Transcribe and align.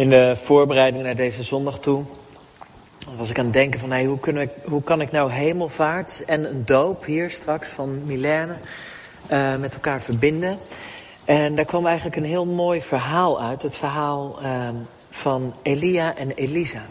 In 0.00 0.10
de 0.10 0.36
voorbereiding 0.44 1.04
naar 1.04 1.16
deze 1.16 1.42
zondag 1.42 1.78
toe 1.78 2.04
was 3.16 3.30
ik 3.30 3.38
aan 3.38 3.44
het 3.44 3.52
denken 3.52 3.80
van 3.80 4.04
hoe, 4.04 4.18
kunnen 4.18 4.50
hoe 4.64 4.82
kan 4.82 5.00
ik 5.00 5.10
nou 5.10 5.30
hemelvaart 5.30 6.24
en 6.26 6.44
een 6.44 6.64
doop 6.64 7.04
hier 7.04 7.30
straks 7.30 7.68
van 7.68 8.04
Milène 8.04 8.54
uh, 9.30 9.56
met 9.56 9.74
elkaar 9.74 10.00
verbinden. 10.00 10.58
En 11.24 11.54
daar 11.54 11.64
kwam 11.64 11.86
eigenlijk 11.86 12.16
een 12.16 12.24
heel 12.24 12.46
mooi 12.46 12.82
verhaal 12.82 13.42
uit. 13.42 13.62
Het 13.62 13.76
verhaal 13.76 14.38
uh, 14.42 14.68
van 15.10 15.54
Elia 15.62 16.16
en 16.16 16.30
Elisa. 16.30 16.82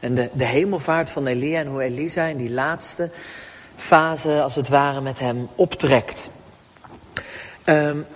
En 0.00 0.14
de, 0.14 0.28
de 0.32 0.46
hemelvaart 0.46 1.10
van 1.10 1.26
Elia 1.26 1.58
en 1.58 1.66
hoe 1.66 1.82
Elisa 1.82 2.24
in 2.24 2.36
die 2.36 2.50
laatste 2.50 3.10
fase 3.76 4.42
als 4.42 4.54
het 4.54 4.68
ware 4.68 5.00
met 5.00 5.18
hem 5.18 5.48
optrekt. 5.54 6.30
Um, 7.64 8.06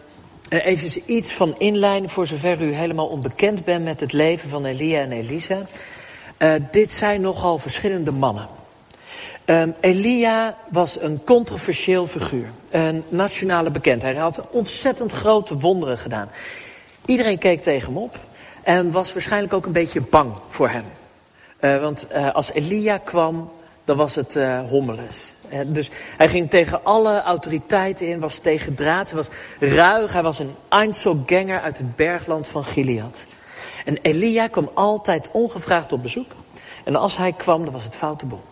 even 0.51 1.03
iets 1.07 1.33
van 1.33 1.55
inleiding 1.59 2.13
voor 2.13 2.27
zover 2.27 2.61
u 2.63 2.73
helemaal 2.73 3.07
onbekend 3.07 3.65
bent 3.65 3.85
met 3.85 4.01
het 4.01 4.13
leven 4.13 4.51
van 4.51 4.65
Elia 4.65 5.01
en 5.01 5.13
Elisa. 5.13 5.59
Uh, 6.39 6.53
dit 6.71 6.93
zijn 6.93 7.21
nogal 7.21 7.59
verschillende 7.59 8.13
mannen. 8.13 8.47
Um, 9.45 9.75
Elia 9.81 10.57
was 10.69 11.01
een 11.01 11.25
controversieel 11.25 12.07
figuur. 12.07 12.47
Een 12.71 13.05
nationale 13.09 13.71
bekendheid. 13.71 14.15
Hij 14.15 14.23
had 14.23 14.49
ontzettend 14.51 15.13
grote 15.13 15.59
wonderen 15.59 15.99
gedaan. 15.99 16.29
Iedereen 17.07 17.39
keek 17.39 17.63
tegen 17.63 17.87
hem 17.87 18.03
op. 18.03 18.19
En 18.63 18.91
was 18.91 19.13
waarschijnlijk 19.13 19.53
ook 19.53 19.67
een 19.67 19.73
beetje 19.73 20.01
bang 20.01 20.33
voor 20.49 20.69
hem. 20.69 20.85
Uh, 21.61 21.81
want 21.81 22.07
als 22.33 22.53
Elia 22.53 22.99
kwam, 22.99 23.51
dan 23.85 23.97
was 23.97 24.15
het 24.15 24.39
hommeles. 24.69 25.35
Dus 25.67 25.91
hij 26.17 26.29
ging 26.29 26.51
tegen 26.51 26.85
alle 26.85 27.23
autoriteiten 27.23 28.07
in, 28.07 28.21
was 28.21 28.39
tegen 28.39 28.75
draad, 28.75 29.11
hij 29.11 29.17
was 29.17 29.29
ruig, 29.75 30.13
hij 30.13 30.23
was 30.23 30.39
een 30.39 30.55
Einzelganger 30.69 31.61
uit 31.61 31.79
het 31.79 31.97
bergland 31.97 32.49
van 32.49 32.65
Gilead. 32.65 33.17
En 33.85 33.99
Elia 34.03 34.49
kwam 34.49 34.71
altijd 34.75 35.31
ongevraagd 35.33 35.93
op 35.93 36.03
bezoek. 36.03 36.33
En 36.85 36.97
als 36.97 37.17
hij 37.17 37.33
kwam, 37.33 37.65
dan 37.65 37.73
was 37.73 37.85
het 37.85 37.97
foute 37.97 38.27
boel. 38.27 38.43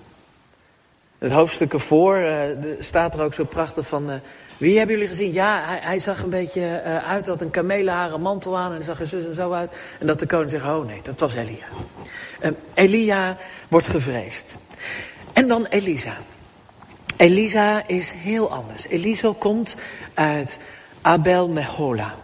Het 1.19 1.33
hoofdstuk 1.33 1.73
ervoor 1.73 2.19
uh, 2.19 2.41
staat 2.79 3.15
er 3.15 3.25
ook 3.25 3.35
zo 3.35 3.45
prachtig 3.45 3.89
van... 3.89 4.11
Uh, 4.11 4.17
wie 4.57 4.79
hebben 4.79 4.95
jullie 4.95 5.11
gezien? 5.11 5.33
Ja, 5.33 5.63
hij, 5.65 5.79
hij 5.83 6.01
zag 6.01 6.23
een 6.23 6.31
beetje 6.31 6.83
uh, 6.85 7.09
uit, 7.09 7.27
had 7.27 7.41
een 7.41 7.51
kamelenharen 7.51 8.21
mantel 8.21 8.59
aan 8.59 8.75
en 8.75 8.85
zag 8.85 9.01
er 9.01 9.07
zus 9.07 9.25
en 9.25 9.35
zo 9.35 9.53
uit. 9.53 9.73
En 10.01 10.07
dat 10.07 10.19
de 10.19 10.27
koning 10.27 10.51
zegt, 10.51 10.65
oh 10.65 10.87
nee, 10.87 11.01
dat 11.03 11.21
was 11.21 11.35
Elia. 11.35 11.67
Uh, 12.43 12.51
Elia 12.75 13.37
wordt 13.69 13.87
gevreesd. 13.87 14.55
En 15.33 15.49
dan 15.49 15.67
Elisa. 15.67 16.17
Elisa 17.19 17.83
is 17.87 18.11
heel 18.11 18.51
anders. 18.51 18.87
Elisa 18.87 19.33
komt 19.39 19.77
uit 20.15 20.59
Abel 21.03 21.49
Mehola, 21.49 22.15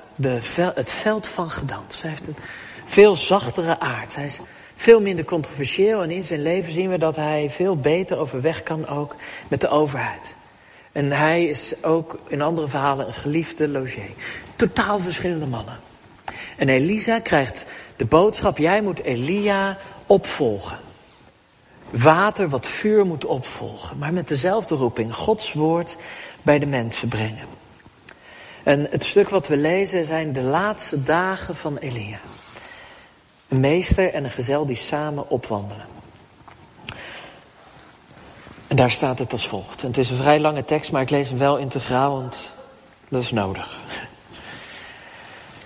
het 0.57 0.93
veld 0.93 1.27
van 1.27 1.51
gedans. 1.51 1.99
Zij 1.99 2.11
heeft 2.11 2.27
een 2.27 2.37
veel 2.85 3.17
zachtere 3.17 3.81
aard. 3.81 4.15
Hij 4.15 4.27
is 4.27 4.39
veel 4.77 5.01
minder 5.01 5.25
controversieel 5.25 6.03
en 6.03 6.11
in 6.11 6.25
zijn 6.25 6.43
leven 6.43 6.73
zien 6.73 6.91
we 6.91 6.99
dat 6.99 7.17
hij 7.17 7.51
veel 7.51 7.77
beter 7.77 8.19
overweg 8.19 8.63
kan 8.63 8.87
ook 8.87 9.15
met 9.49 9.61
de 9.61 9.69
overheid. 9.69 10.35
En 10.93 11.11
hij 11.13 11.45
is 11.45 11.73
ook 11.83 12.19
in 12.29 12.43
andere 12.43 12.69
verhalen 12.69 13.07
een 13.07 13.15
geliefde 13.15 13.69
logier. 13.69 14.11
Totaal 14.57 14.99
verschillende 14.99 15.47
mannen. 15.47 15.79
En 16.57 16.69
Elisa 16.69 17.19
krijgt 17.19 17.65
de 17.97 18.05
boodschap, 18.05 18.59
jij 18.59 18.83
moet 18.83 19.03
Elia 19.03 19.79
opvolgen. 20.07 20.77
Water 21.97 22.49
wat 22.49 22.69
vuur 22.69 23.07
moet 23.07 23.25
opvolgen, 23.25 23.99
maar 23.99 24.13
met 24.13 24.29
dezelfde 24.29 24.75
roeping, 24.75 25.15
Gods 25.15 25.53
woord 25.53 25.97
bij 26.43 26.59
de 26.59 26.67
mensen 26.67 27.09
brengen. 27.09 27.47
En 28.63 28.87
het 28.91 29.05
stuk 29.05 29.29
wat 29.29 29.49
we 29.49 29.57
lezen 29.57 30.05
zijn 30.05 30.33
de 30.33 30.43
laatste 30.43 31.03
dagen 31.03 31.57
van 31.57 31.77
Elia. 31.77 32.19
Een 33.49 33.61
meester 33.61 34.13
en 34.13 34.25
een 34.25 34.31
gezel 34.31 34.67
die 34.67 34.77
samen 34.77 35.31
opwandelen. 35.31 35.87
En 38.67 38.77
daar 38.77 38.91
staat 38.91 39.19
het 39.19 39.33
als 39.33 39.49
volgt. 39.49 39.81
En 39.81 39.87
het 39.87 39.99
is 39.99 40.11
een 40.11 40.17
vrij 40.17 40.41
lange 40.41 40.65
tekst, 40.65 40.93
maar 40.93 41.03
ik 41.03 41.11
lees 41.11 41.29
hem 41.29 41.39
wel 41.39 41.57
integraal, 41.57 42.13
want 42.13 42.51
dat 43.09 43.23
is 43.23 43.33
nodig. 43.33 43.81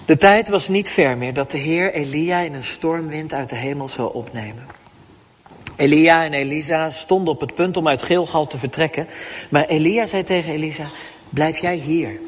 De 0.07 0.17
tijd 0.17 0.49
was 0.49 0.69
niet 0.69 0.91
ver 0.91 1.19
meer 1.19 1.35
dat 1.35 1.51
de 1.51 1.59
Heer 1.59 1.93
Elia 1.93 2.39
in 2.39 2.55
een 2.55 2.65
stormwind 2.65 3.33
uit 3.33 3.49
de 3.49 3.57
hemel 3.57 3.89
zou 3.89 4.15
opnemen. 4.15 4.67
Elia 5.79 6.25
en 6.25 6.35
Elisa 6.35 6.91
stonden 6.91 7.35
op 7.35 7.41
het 7.41 7.55
punt 7.55 7.77
om 7.77 7.89
uit 7.89 8.03
Gilgal 8.03 8.47
te 8.47 8.59
vertrekken. 8.59 9.07
Maar 9.49 9.65
Elia 9.65 10.07
zei 10.07 10.25
tegen 10.25 10.53
Elisa, 10.53 10.85
blijf 11.29 11.59
jij 11.59 11.75
hier. 11.75 12.21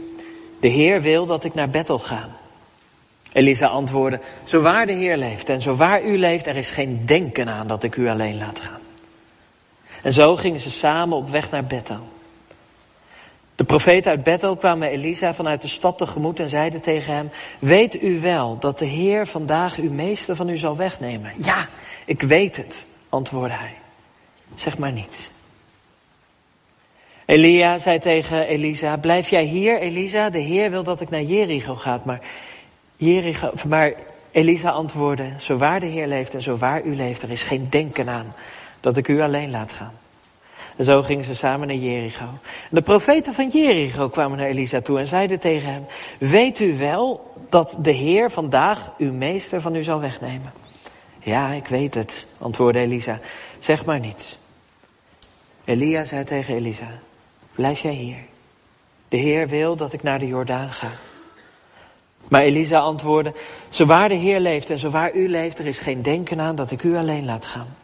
De 0.60 0.68
Heer 0.68 1.02
wil 1.02 1.26
dat 1.26 1.44
ik 1.44 1.54
naar 1.54 1.70
Bethel 1.70 1.98
ga. 1.98 2.28
Elisa 3.32 3.66
antwoordde, 3.66 4.20
zo 4.44 4.60
waar 4.60 4.86
de 4.86 4.92
Heer 4.92 5.16
leeft 5.16 5.48
en 5.48 5.60
zo 5.60 5.74
waar 5.74 6.04
u 6.04 6.18
leeft, 6.18 6.46
er 6.46 6.56
is 6.56 6.70
geen 6.70 7.06
denken 7.06 7.48
aan 7.48 7.66
dat 7.66 7.82
ik 7.82 7.96
u 7.96 8.08
alleen 8.08 8.38
laat 8.38 8.58
gaan. 8.58 8.80
En 10.02 10.12
zo 10.12 10.36
gingen 10.36 10.60
ze 10.60 10.70
samen 10.70 11.16
op 11.16 11.30
weg 11.30 11.50
naar 11.50 11.64
Bethel. 11.64 12.08
De 13.54 13.64
profeten 13.64 14.10
uit 14.10 14.24
Bethel 14.24 14.56
kwamen 14.56 14.88
Elisa 14.88 15.34
vanuit 15.34 15.62
de 15.62 15.68
stad 15.68 15.98
tegemoet 15.98 16.40
en 16.40 16.48
zeiden 16.48 16.80
tegen 16.80 17.14
hem, 17.14 17.30
weet 17.58 18.02
u 18.02 18.20
wel 18.20 18.58
dat 18.58 18.78
de 18.78 18.86
Heer 18.86 19.26
vandaag 19.26 19.76
uw 19.76 19.90
meester 19.90 20.36
van 20.36 20.48
u 20.48 20.56
zal 20.56 20.76
wegnemen? 20.76 21.32
Ja, 21.36 21.68
ik 22.04 22.22
weet 22.22 22.56
het, 22.56 22.86
antwoordde 23.10 23.56
hij. 23.56 23.74
Zeg 24.54 24.78
maar 24.78 24.92
niets. 24.92 25.30
Elia 27.30 27.78
zei 27.78 27.98
tegen 27.98 28.46
Elisa, 28.46 28.96
blijf 28.96 29.28
jij 29.28 29.44
hier, 29.44 29.80
Elisa? 29.80 30.30
De 30.30 30.38
Heer 30.38 30.70
wil 30.70 30.82
dat 30.82 31.00
ik 31.00 31.10
naar 31.10 31.22
Jericho 31.22 31.74
ga, 31.74 32.00
maar, 32.04 32.20
Jericho, 32.96 33.52
maar 33.66 33.92
Elisa 34.30 34.70
antwoordde, 34.70 35.32
zo 35.38 35.56
waar 35.56 35.80
de 35.80 35.86
Heer 35.86 36.06
leeft 36.06 36.34
en 36.34 36.42
zo 36.42 36.56
waar 36.56 36.82
u 36.82 36.96
leeft, 36.96 37.22
er 37.22 37.30
is 37.30 37.42
geen 37.42 37.66
denken 37.70 38.08
aan 38.08 38.34
dat 38.80 38.96
ik 38.96 39.08
u 39.08 39.20
alleen 39.20 39.50
laat 39.50 39.72
gaan. 39.72 39.92
En 40.76 40.84
zo 40.84 41.02
gingen 41.02 41.24
ze 41.24 41.34
samen 41.34 41.66
naar 41.66 41.76
Jericho. 41.76 42.24
En 42.24 42.40
de 42.70 42.82
profeten 42.82 43.34
van 43.34 43.48
Jericho 43.48 44.08
kwamen 44.08 44.38
naar 44.38 44.46
Elisa 44.46 44.80
toe 44.80 44.98
en 44.98 45.06
zeiden 45.06 45.38
tegen 45.38 45.72
hem, 45.72 45.86
weet 46.18 46.60
u 46.60 46.78
wel 46.78 47.32
dat 47.48 47.76
de 47.78 47.92
Heer 47.92 48.30
vandaag 48.30 48.90
uw 48.98 49.12
meester 49.12 49.60
van 49.60 49.74
u 49.74 49.82
zal 49.82 50.00
wegnemen? 50.00 50.52
Ja, 51.20 51.48
ik 51.48 51.66
weet 51.66 51.94
het, 51.94 52.26
antwoordde 52.38 52.80
Elisa. 52.80 53.18
Zeg 53.58 53.84
maar 53.84 54.00
niets. 54.00 54.38
Elia 55.64 56.04
zei 56.04 56.24
tegen 56.24 56.54
Elisa, 56.54 56.88
blijf 57.54 57.78
jij 57.80 57.92
hier. 57.92 58.24
De 59.08 59.16
Heer 59.16 59.48
wil 59.48 59.76
dat 59.76 59.92
ik 59.92 60.02
naar 60.02 60.18
de 60.18 60.26
Jordaan 60.26 60.70
ga. 60.70 60.90
Maar 62.28 62.42
Elisa 62.42 62.78
antwoordde, 62.78 63.32
zo 63.68 63.84
waar 63.86 64.08
de 64.08 64.14
Heer 64.14 64.40
leeft 64.40 64.70
en 64.70 64.78
zo 64.78 64.90
waar 64.90 65.14
u 65.14 65.28
leeft, 65.28 65.58
er 65.58 65.66
is 65.66 65.78
geen 65.78 66.02
denken 66.02 66.40
aan 66.40 66.56
dat 66.56 66.70
ik 66.70 66.82
u 66.82 66.96
alleen 66.96 67.24
laat 67.24 67.44
gaan. 67.44 67.76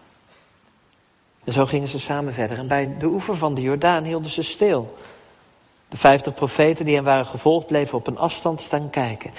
En 1.44 1.52
zo 1.52 1.64
gingen 1.64 1.88
ze 1.88 1.98
samen 1.98 2.34
verder. 2.34 2.58
En 2.58 2.68
bij 2.68 2.94
de 2.98 3.06
oever 3.06 3.36
van 3.36 3.54
de 3.54 3.60
Jordaan 3.60 4.04
hielden 4.04 4.30
ze 4.30 4.42
stil. 4.42 4.96
De 5.88 5.96
vijftig 5.96 6.34
profeten 6.34 6.84
die 6.84 6.94
hen 6.94 7.04
waren 7.04 7.26
gevolgd 7.26 7.66
bleven 7.66 7.98
op 7.98 8.06
een 8.06 8.18
afstand 8.18 8.60
staan 8.60 8.90
kijken. 8.90 9.30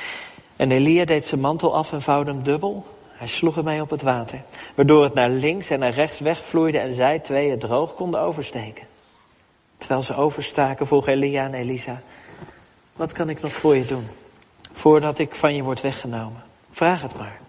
En 0.55 0.71
Elia 0.71 1.05
deed 1.05 1.25
zijn 1.25 1.41
mantel 1.41 1.75
af 1.75 1.93
en 1.93 2.01
vouwde 2.01 2.31
hem 2.31 2.43
dubbel. 2.43 2.85
Hij 3.17 3.28
sloeg 3.28 3.57
ermee 3.57 3.81
op 3.81 3.89
het 3.89 4.01
water, 4.01 4.41
waardoor 4.75 5.03
het 5.03 5.13
naar 5.13 5.29
links 5.29 5.69
en 5.69 5.79
naar 5.79 5.94
rechts 5.94 6.19
wegvloeide 6.19 6.79
en 6.79 6.94
zij 6.94 7.19
twee 7.19 7.50
het 7.50 7.59
droog 7.59 7.95
konden 7.95 8.22
oversteken. 8.22 8.88
Terwijl 9.78 10.01
ze 10.01 10.16
overstaken 10.16 10.88
vroeg 10.88 11.07
Elia 11.07 11.45
en 11.45 11.53
Elisa, 11.53 12.01
wat 12.95 13.11
kan 13.11 13.29
ik 13.29 13.41
nog 13.41 13.53
voor 13.53 13.75
je 13.75 13.85
doen, 13.85 14.07
voordat 14.73 15.19
ik 15.19 15.35
van 15.35 15.56
je 15.56 15.63
word 15.63 15.81
weggenomen? 15.81 16.44
Vraag 16.72 17.01
het 17.01 17.17
maar. 17.17 17.39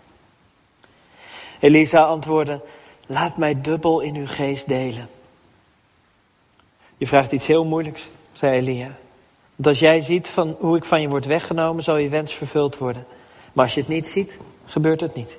Elisa 1.61 2.03
antwoordde, 2.03 2.61
laat 3.07 3.37
mij 3.37 3.61
dubbel 3.61 4.01
in 4.01 4.15
uw 4.15 4.27
geest 4.27 4.69
delen. 4.69 5.09
Je 6.97 7.07
vraagt 7.07 7.33
iets 7.33 7.47
heel 7.47 7.65
moeilijks, 7.65 8.09
zei 8.33 8.57
Elia. 8.57 8.97
Want 9.55 9.69
als 9.69 9.79
jij 9.79 10.01
ziet 10.01 10.29
van 10.29 10.57
hoe 10.59 10.77
ik 10.77 10.85
van 10.85 11.01
je 11.01 11.09
word 11.09 11.27
weggenomen, 11.27 11.83
zal 11.83 11.97
je 11.97 12.09
wens 12.09 12.35
vervuld 12.35 12.79
worden. 12.79 13.07
Maar 13.53 13.65
als 13.65 13.75
je 13.75 13.81
het 13.81 13.89
niet 13.89 14.07
ziet, 14.07 14.39
gebeurt 14.67 15.01
het 15.01 15.15
niet. 15.15 15.39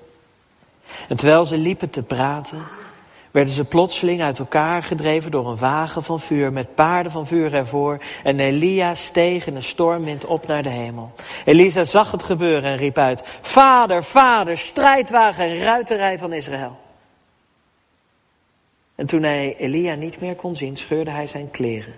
En 1.08 1.18
terwijl 1.18 1.46
ze 1.46 1.58
liepen 1.58 1.90
te 1.90 2.04
praten, 2.04 2.58
werden 3.32 3.54
ze 3.54 3.64
plotseling 3.64 4.22
uit 4.22 4.40
elkaar 4.40 4.84
gedreven 4.84 5.32
door 5.32 5.48
een 5.48 5.58
wagen 5.58 6.04
van 6.04 6.20
vuur 6.20 6.54
met 6.54 6.76
paarden 6.76 7.12
van 7.12 7.28
vuur 7.28 7.54
ervoor. 7.54 8.04
En 8.24 8.40
Elia 8.40 8.94
steeg 8.94 9.48
in 9.48 9.56
een 9.56 9.64
stormwind 9.64 10.26
op 10.26 10.48
naar 10.48 10.64
de 10.64 10.70
hemel. 10.70 11.12
Elisa 11.46 11.84
zag 11.84 12.12
het 12.12 12.24
gebeuren 12.24 12.72
en 12.72 12.78
riep 12.78 12.98
uit, 12.98 13.24
Vader, 13.42 14.04
Vader, 14.04 14.58
strijdwagen 14.58 15.46
en 15.46 15.58
ruiterij 15.58 16.18
van 16.18 16.34
Israël. 16.34 16.78
En 18.96 19.06
toen 19.06 19.24
hij 19.24 19.56
Elia 19.58 19.96
niet 19.96 20.22
meer 20.22 20.36
kon 20.36 20.56
zien, 20.56 20.78
scheurde 20.78 21.12
hij 21.12 21.28
zijn 21.28 21.52
kleren. 21.52 21.94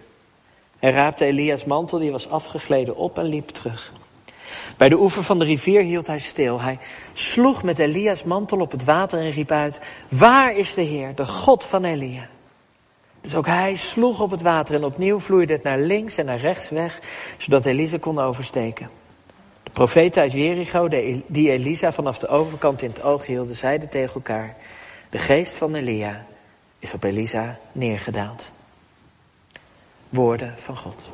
Hij 0.80 0.92
raapte 0.92 1.26
Elia's 1.26 1.66
mantel, 1.66 2.00
die 2.00 2.12
was 2.12 2.30
afgegleden, 2.30 2.96
op 2.96 3.18
en 3.18 3.26
liep 3.26 3.48
terug. 3.50 3.92
Bij 4.78 4.90
de 4.90 5.00
oever 5.00 5.24
van 5.24 5.40
de 5.40 5.46
rivier 5.46 5.82
hield 5.82 6.08
hij 6.08 6.20
stil. 6.20 6.62
Hij 6.62 6.80
sloeg 7.14 7.64
met 7.64 7.80
Elia's 7.80 8.24
mantel 8.24 8.60
op 8.60 8.72
het 8.72 8.84
water 8.84 9.20
en 9.20 9.32
riep 9.32 9.52
uit, 9.52 9.82
waar 10.10 10.56
is 10.56 10.74
de 10.74 10.82
Heer, 10.82 11.16
de 11.16 11.26
God 11.26 11.66
van 11.66 11.84
Elia? 11.84 12.28
Dus 13.22 13.36
ook 13.36 13.46
hij 13.46 13.76
sloeg 13.76 14.22
op 14.22 14.32
het 14.32 14.42
water 14.42 14.76
en 14.76 14.84
opnieuw 14.84 15.20
vloeide 15.20 15.54
het 15.54 15.64
naar 15.64 15.80
links 15.80 16.16
en 16.16 16.26
naar 16.26 16.40
rechts 16.40 16.70
weg, 16.70 17.00
zodat 17.38 17.66
Elisa 17.66 17.98
kon 17.98 18.20
oversteken. 18.20 18.90
De 19.64 19.70
profeten 19.72 20.22
uit 20.22 20.32
Jericho, 20.32 20.88
die 21.28 21.52
Elisa 21.52 21.92
vanaf 21.92 22.20
de 22.20 22.28
overkant 22.28 22.82
in 22.82 22.90
het 22.90 23.04
oog 23.04 23.26
hielden, 23.26 23.56
zeiden 23.56 23.90
tegen 23.90 24.14
elkaar: 24.14 24.56
De 25.10 25.18
geest 25.18 25.54
van 25.54 25.76
Elia 25.76 26.26
is 26.80 26.94
op 26.94 27.04
Elisa 27.04 27.60
neergedaald. 27.72 28.52
Woorden 30.10 30.56
van 30.58 30.78
God. 30.78 31.06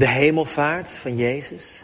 De 0.00 0.08
hemelvaart 0.08 0.90
van 0.90 1.16
Jezus. 1.16 1.82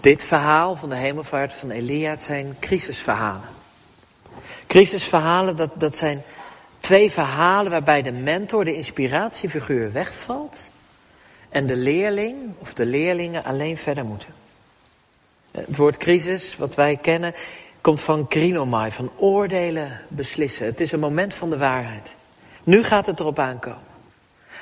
Dit 0.00 0.24
verhaal 0.24 0.76
van 0.76 0.88
de 0.88 0.96
hemelvaart 0.96 1.52
van 1.52 1.70
Elia 1.70 2.16
zijn 2.16 2.56
crisisverhalen. 2.60 3.48
Crisisverhalen, 4.66 5.56
dat, 5.56 5.70
dat 5.74 5.96
zijn 5.96 6.22
twee 6.80 7.10
verhalen 7.10 7.70
waarbij 7.70 8.02
de 8.02 8.12
mentor, 8.12 8.64
de 8.64 8.74
inspiratiefiguur, 8.74 9.92
wegvalt. 9.92 10.70
En 11.48 11.66
de 11.66 11.76
leerling 11.76 12.36
of 12.58 12.72
de 12.74 12.86
leerlingen 12.86 13.44
alleen 13.44 13.76
verder 13.76 14.04
moeten. 14.04 14.34
Het 15.50 15.76
woord 15.76 15.96
crisis, 15.96 16.56
wat 16.56 16.74
wij 16.74 16.96
kennen, 16.96 17.34
komt 17.80 18.00
van 18.00 18.28
krinomai, 18.28 18.90
van 18.90 19.10
oordelen, 19.16 20.00
beslissen. 20.08 20.66
Het 20.66 20.80
is 20.80 20.92
een 20.92 21.00
moment 21.00 21.34
van 21.34 21.50
de 21.50 21.58
waarheid. 21.58 22.14
Nu 22.64 22.82
gaat 22.82 23.06
het 23.06 23.20
erop 23.20 23.38
aankomen. 23.38 23.86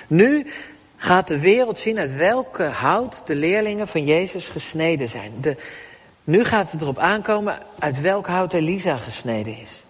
Nu 0.07 0.47
gaat 0.97 1.29
de 1.29 1.41
wereld 1.41 1.79
zien 1.79 1.99
uit 1.99 2.17
welke 2.17 2.63
hout 2.63 3.23
de 3.25 3.35
leerlingen 3.35 3.89
van 3.89 4.05
Jezus 4.05 4.49
gesneden 4.49 5.09
zijn. 5.09 5.33
De, 5.41 5.57
nu 6.25 6.45
gaat 6.45 6.73
het 6.73 6.83
erop 6.83 6.99
aankomen 6.99 7.59
uit 7.79 8.01
welk 8.01 8.27
hout 8.27 8.53
Elisa 8.53 8.97
gesneden 8.97 9.61
is. 9.61 9.85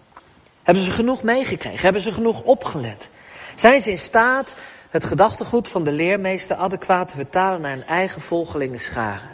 Hebben 0.63 0.83
ze 0.83 0.91
genoeg 0.91 1.23
meegekregen? 1.23 1.79
Hebben 1.79 2.01
ze 2.01 2.11
genoeg 2.11 2.41
opgelet? 2.41 3.09
Zijn 3.55 3.81
ze 3.81 3.91
in 3.91 3.97
staat 3.97 4.55
het 4.89 5.05
gedachtegoed 5.05 5.67
van 5.67 5.83
de 5.83 5.91
leermeester 5.91 6.55
adequaat 6.55 7.07
te 7.07 7.15
vertalen 7.15 7.61
naar 7.61 7.71
hun 7.71 7.85
eigen 7.85 8.21
volgelingen 8.21 8.79
scharen? 8.79 9.29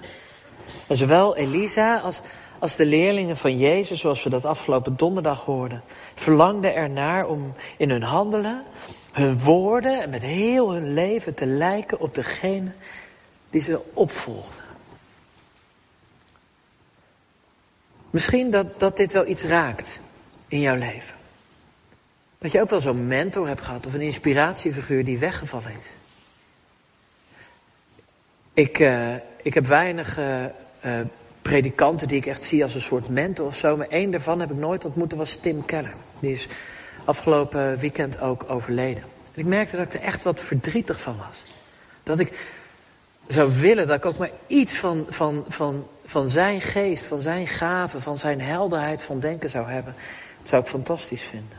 En 0.87 0.95
zowel 0.95 1.35
Elisa 1.35 1.97
als, 1.97 2.19
als 2.59 2.75
de 2.75 2.85
leerlingen 2.85 3.37
van 3.37 3.57
Jezus, 3.57 3.99
zoals 3.99 4.23
we 4.23 4.29
dat 4.29 4.45
afgelopen 4.45 4.97
donderdag 4.97 5.45
hoorden, 5.45 5.83
verlangden 6.15 6.75
ernaar 6.75 7.27
om 7.27 7.53
in 7.77 7.89
hun 7.89 8.03
handelen 8.03 8.63
hun 9.13 9.39
woorden 9.39 10.01
en 10.01 10.09
met 10.09 10.21
heel 10.21 10.71
hun 10.71 10.93
leven 10.93 11.33
te 11.33 11.45
lijken 11.45 11.99
op 11.99 12.15
degene 12.15 12.71
die 13.49 13.61
ze 13.61 13.79
opvolgden. 13.93 14.63
Misschien 18.09 18.49
dat, 18.49 18.79
dat 18.79 18.97
dit 18.97 19.11
wel 19.11 19.27
iets 19.27 19.43
raakt 19.43 19.99
in 20.47 20.59
jouw 20.59 20.77
leven. 20.77 21.15
Dat 22.37 22.51
je 22.51 22.61
ook 22.61 22.69
wel 22.69 22.81
zo'n 22.81 23.07
mentor 23.07 23.47
hebt 23.47 23.61
gehad 23.61 23.85
of 23.85 23.93
een 23.93 24.01
inspiratiefiguur 24.01 25.05
die 25.05 25.17
weggevallen 25.17 25.71
is. 25.71 25.87
Ik, 28.53 28.79
uh, 28.79 29.15
ik 29.41 29.53
heb 29.53 29.65
weinig 29.65 30.19
uh, 30.19 30.43
uh, 30.85 30.99
predikanten 31.41 32.07
die 32.07 32.17
ik 32.17 32.25
echt 32.25 32.43
zie 32.43 32.63
als 32.63 32.75
een 32.75 32.81
soort 32.81 33.09
mentor 33.09 33.45
of 33.45 33.55
zo. 33.55 33.77
Maar 33.77 33.87
één 33.87 34.11
daarvan 34.11 34.39
heb 34.39 34.51
ik 34.51 34.57
nooit 34.57 34.85
ontmoet, 34.85 35.09
dat 35.09 35.19
was 35.19 35.37
Tim 35.41 35.65
Keller. 35.65 35.93
Die 36.19 36.31
is 36.31 36.47
afgelopen 37.05 37.79
weekend 37.79 38.21
ook 38.21 38.45
overleden. 38.47 39.03
En 39.03 39.39
ik 39.39 39.45
merkte 39.45 39.77
dat 39.77 39.85
ik 39.85 39.93
er 39.93 40.01
echt 40.01 40.23
wat 40.23 40.39
verdrietig 40.39 40.99
van 40.99 41.17
was. 41.17 41.41
Dat 42.03 42.19
ik 42.19 42.49
zou 43.27 43.59
willen 43.59 43.87
dat 43.87 43.97
ik 43.97 44.05
ook 44.05 44.17
maar 44.17 44.31
iets 44.47 44.75
van, 44.75 45.05
van, 45.09 45.45
van, 45.47 45.87
van 46.05 46.29
zijn 46.29 46.61
geest, 46.61 47.05
van 47.05 47.19
zijn 47.19 47.47
gaven, 47.47 48.01
van 48.01 48.17
zijn 48.17 48.41
helderheid 48.41 49.03
van 49.03 49.19
denken 49.19 49.49
zou 49.49 49.69
hebben. 49.69 49.95
Dat 50.39 50.49
zou 50.49 50.61
ik 50.61 50.67
fantastisch 50.67 51.21
vinden. 51.21 51.57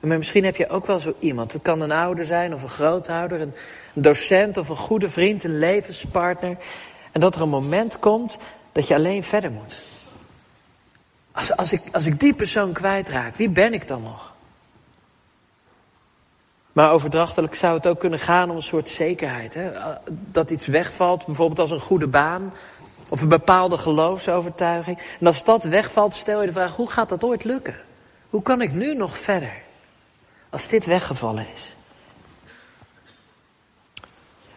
Maar 0.00 0.18
misschien 0.18 0.44
heb 0.44 0.56
je 0.56 0.68
ook 0.68 0.86
wel 0.86 0.98
zo 0.98 1.14
iemand. 1.18 1.52
Het 1.52 1.62
kan 1.62 1.80
een 1.80 1.92
ouder 1.92 2.24
zijn 2.24 2.54
of 2.54 2.62
een 2.62 2.68
grootouder, 2.68 3.40
een 3.40 3.54
docent 3.92 4.56
of 4.56 4.68
een 4.68 4.76
goede 4.76 5.08
vriend, 5.08 5.44
een 5.44 5.58
levenspartner. 5.58 6.56
En 7.12 7.20
dat 7.20 7.34
er 7.34 7.40
een 7.40 7.48
moment 7.48 7.98
komt 7.98 8.38
dat 8.72 8.88
je 8.88 8.94
alleen 8.94 9.22
verder 9.22 9.50
moet. 9.50 9.82
Als, 11.36 11.56
als, 11.56 11.72
ik, 11.72 11.82
als 11.92 12.06
ik 12.06 12.20
die 12.20 12.34
persoon 12.34 12.72
kwijtraak, 12.72 13.36
wie 13.36 13.50
ben 13.50 13.72
ik 13.72 13.86
dan 13.86 14.02
nog? 14.02 14.32
Maar 16.72 16.92
overdrachtelijk 16.92 17.54
zou 17.54 17.76
het 17.76 17.86
ook 17.86 17.98
kunnen 17.98 18.18
gaan 18.18 18.50
om 18.50 18.56
een 18.56 18.62
soort 18.62 18.88
zekerheid. 18.88 19.54
Hè? 19.54 19.70
Dat 20.08 20.50
iets 20.50 20.66
wegvalt, 20.66 21.26
bijvoorbeeld 21.26 21.58
als 21.58 21.70
een 21.70 21.80
goede 21.80 22.06
baan. 22.06 22.52
Of 23.08 23.20
een 23.20 23.28
bepaalde 23.28 23.78
geloofsovertuiging. 23.78 24.98
En 25.20 25.26
als 25.26 25.44
dat 25.44 25.64
wegvalt, 25.64 26.14
stel 26.14 26.40
je 26.40 26.46
de 26.46 26.52
vraag, 26.52 26.76
hoe 26.76 26.90
gaat 26.90 27.08
dat 27.08 27.24
ooit 27.24 27.44
lukken? 27.44 27.76
Hoe 28.30 28.42
kan 28.42 28.62
ik 28.62 28.72
nu 28.72 28.94
nog 28.94 29.18
verder? 29.18 29.52
Als 30.50 30.68
dit 30.68 30.86
weggevallen 30.86 31.46
is. 31.54 31.74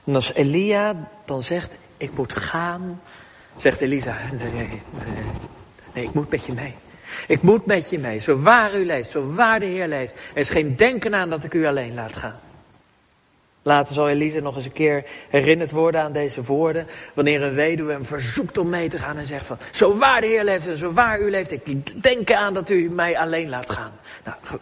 En 0.03 0.15
als 0.15 0.33
Elia 0.33 0.95
dan 1.25 1.43
zegt, 1.43 1.75
ik 1.97 2.11
moet 2.15 2.33
gaan, 2.33 3.01
zegt 3.57 3.81
Elisa, 3.81 4.15
nee, 4.43 4.53
nee, 4.53 4.81
ik 6.01 6.13
moet 6.13 6.29
met 6.29 6.45
je 6.45 6.53
mee. 6.53 6.73
Ik 7.27 7.41
moet 7.41 7.65
met 7.65 7.89
je 7.89 7.99
mee, 7.99 8.17
zo 8.17 8.39
waar 8.39 8.75
u 8.75 8.85
leeft, 8.85 9.09
zo 9.09 9.33
waar 9.33 9.59
de 9.59 9.65
Heer 9.65 9.87
leeft. 9.87 10.13
Er 10.13 10.41
is 10.41 10.49
geen 10.49 10.75
denken 10.75 11.15
aan 11.15 11.29
dat 11.29 11.43
ik 11.43 11.53
u 11.53 11.65
alleen 11.65 11.93
laat 11.93 12.15
gaan. 12.15 12.39
Later 13.61 13.93
zal 13.93 14.09
Elise 14.09 14.39
nog 14.39 14.55
eens 14.55 14.65
een 14.65 14.71
keer 14.71 15.05
herinnerd 15.29 15.71
worden 15.71 16.01
aan 16.01 16.11
deze 16.11 16.43
woorden. 16.43 16.87
Wanneer 17.13 17.43
een 17.43 17.53
weduwe 17.53 17.91
hem 17.91 18.05
verzoekt 18.05 18.57
om 18.57 18.69
mee 18.69 18.89
te 18.89 18.97
gaan 18.97 19.17
en 19.17 19.25
zegt 19.25 19.45
van... 19.45 19.57
Zo 19.71 19.97
waar 19.97 20.21
de 20.21 20.27
Heer 20.27 20.43
leeft 20.43 20.67
en 20.67 20.77
zo 20.77 20.91
waar 20.91 21.19
u 21.19 21.29
leeft, 21.29 21.51
ik 21.51 22.03
denk 22.03 22.31
aan 22.31 22.53
dat 22.53 22.69
u 22.69 22.89
mij 22.89 23.17
alleen 23.17 23.49
laat 23.49 23.69
gaan. 23.69 23.91
Nou, 24.23 24.37
goed, 24.43 24.61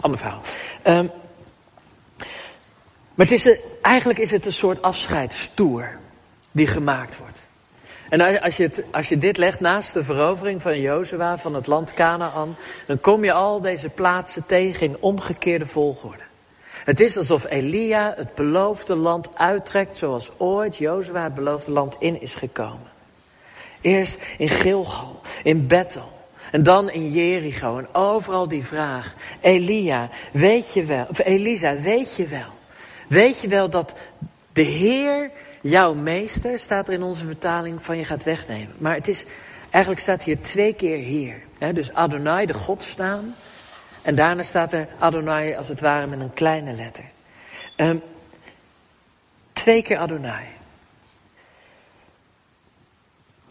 ander 0.00 0.18
verhaal. 0.18 0.42
Um, 0.86 1.10
maar 3.14 3.26
het 3.26 3.30
is, 3.30 3.58
eigenlijk 3.82 4.18
is 4.18 4.30
het 4.30 4.46
een 4.46 4.52
soort 4.52 4.82
afscheidstoer 4.82 5.88
die 6.52 6.66
gemaakt 6.66 7.18
wordt. 7.18 7.31
En 8.12 8.40
als 8.40 8.56
je, 8.56 8.70
als 8.90 9.08
je 9.08 9.18
dit 9.18 9.36
legt 9.36 9.60
naast 9.60 9.92
de 9.92 10.04
verovering 10.04 10.62
van 10.62 10.80
Jozua 10.80 11.38
van 11.38 11.54
het 11.54 11.66
land 11.66 11.94
Canaan, 11.94 12.56
dan 12.86 13.00
kom 13.00 13.24
je 13.24 13.32
al 13.32 13.60
deze 13.60 13.88
plaatsen 13.88 14.46
tegen 14.46 14.86
in 14.86 14.96
omgekeerde 15.00 15.66
volgorde. 15.66 16.22
Het 16.84 17.00
is 17.00 17.16
alsof 17.16 17.44
Elia 17.44 18.14
het 18.16 18.34
beloofde 18.34 18.96
land 18.96 19.28
uittrekt 19.34 19.96
zoals 19.96 20.30
ooit 20.36 20.76
Jozua 20.76 21.24
het 21.24 21.34
beloofde 21.34 21.70
land 21.70 21.96
in 21.98 22.20
is 22.20 22.34
gekomen. 22.34 22.90
Eerst 23.80 24.18
in 24.38 24.48
Gilgal, 24.48 25.20
in 25.42 25.66
Bethel. 25.66 26.12
En 26.50 26.62
dan 26.62 26.90
in 26.90 27.10
Jericho. 27.12 27.78
En 27.78 27.88
overal 27.92 28.48
die 28.48 28.64
vraag. 28.64 29.14
Elia, 29.40 30.08
weet 30.32 30.72
je 30.72 30.84
wel, 30.84 31.06
of 31.08 31.18
Elisa, 31.18 31.80
weet 31.80 32.16
je 32.16 32.26
wel. 32.26 32.52
Weet 33.08 33.40
je 33.40 33.48
wel 33.48 33.70
dat 33.70 33.92
de 34.52 34.62
Heer 34.62 35.30
jouw 35.62 35.94
meester, 35.94 36.58
staat 36.58 36.86
er 36.88 36.94
in 36.94 37.02
onze 37.02 37.24
vertaling, 37.24 37.82
van 37.82 37.98
je 37.98 38.04
gaat 38.04 38.24
wegnemen. 38.24 38.74
Maar 38.78 38.94
het 38.94 39.08
is, 39.08 39.24
eigenlijk 39.70 40.02
staat 40.02 40.22
hier 40.22 40.40
twee 40.40 40.72
keer 40.72 40.98
Heer. 40.98 41.42
Dus 41.74 41.94
Adonai, 41.94 42.46
de 42.46 42.54
God 42.54 42.82
staan. 42.82 43.34
En 44.02 44.14
daarna 44.14 44.42
staat 44.42 44.72
er 44.72 44.88
Adonai 44.98 45.54
als 45.54 45.68
het 45.68 45.80
ware 45.80 46.06
met 46.06 46.20
een 46.20 46.34
kleine 46.34 46.72
letter. 46.72 47.04
Um, 47.76 48.02
twee 49.52 49.82
keer 49.82 49.96
Adonai. 49.96 50.46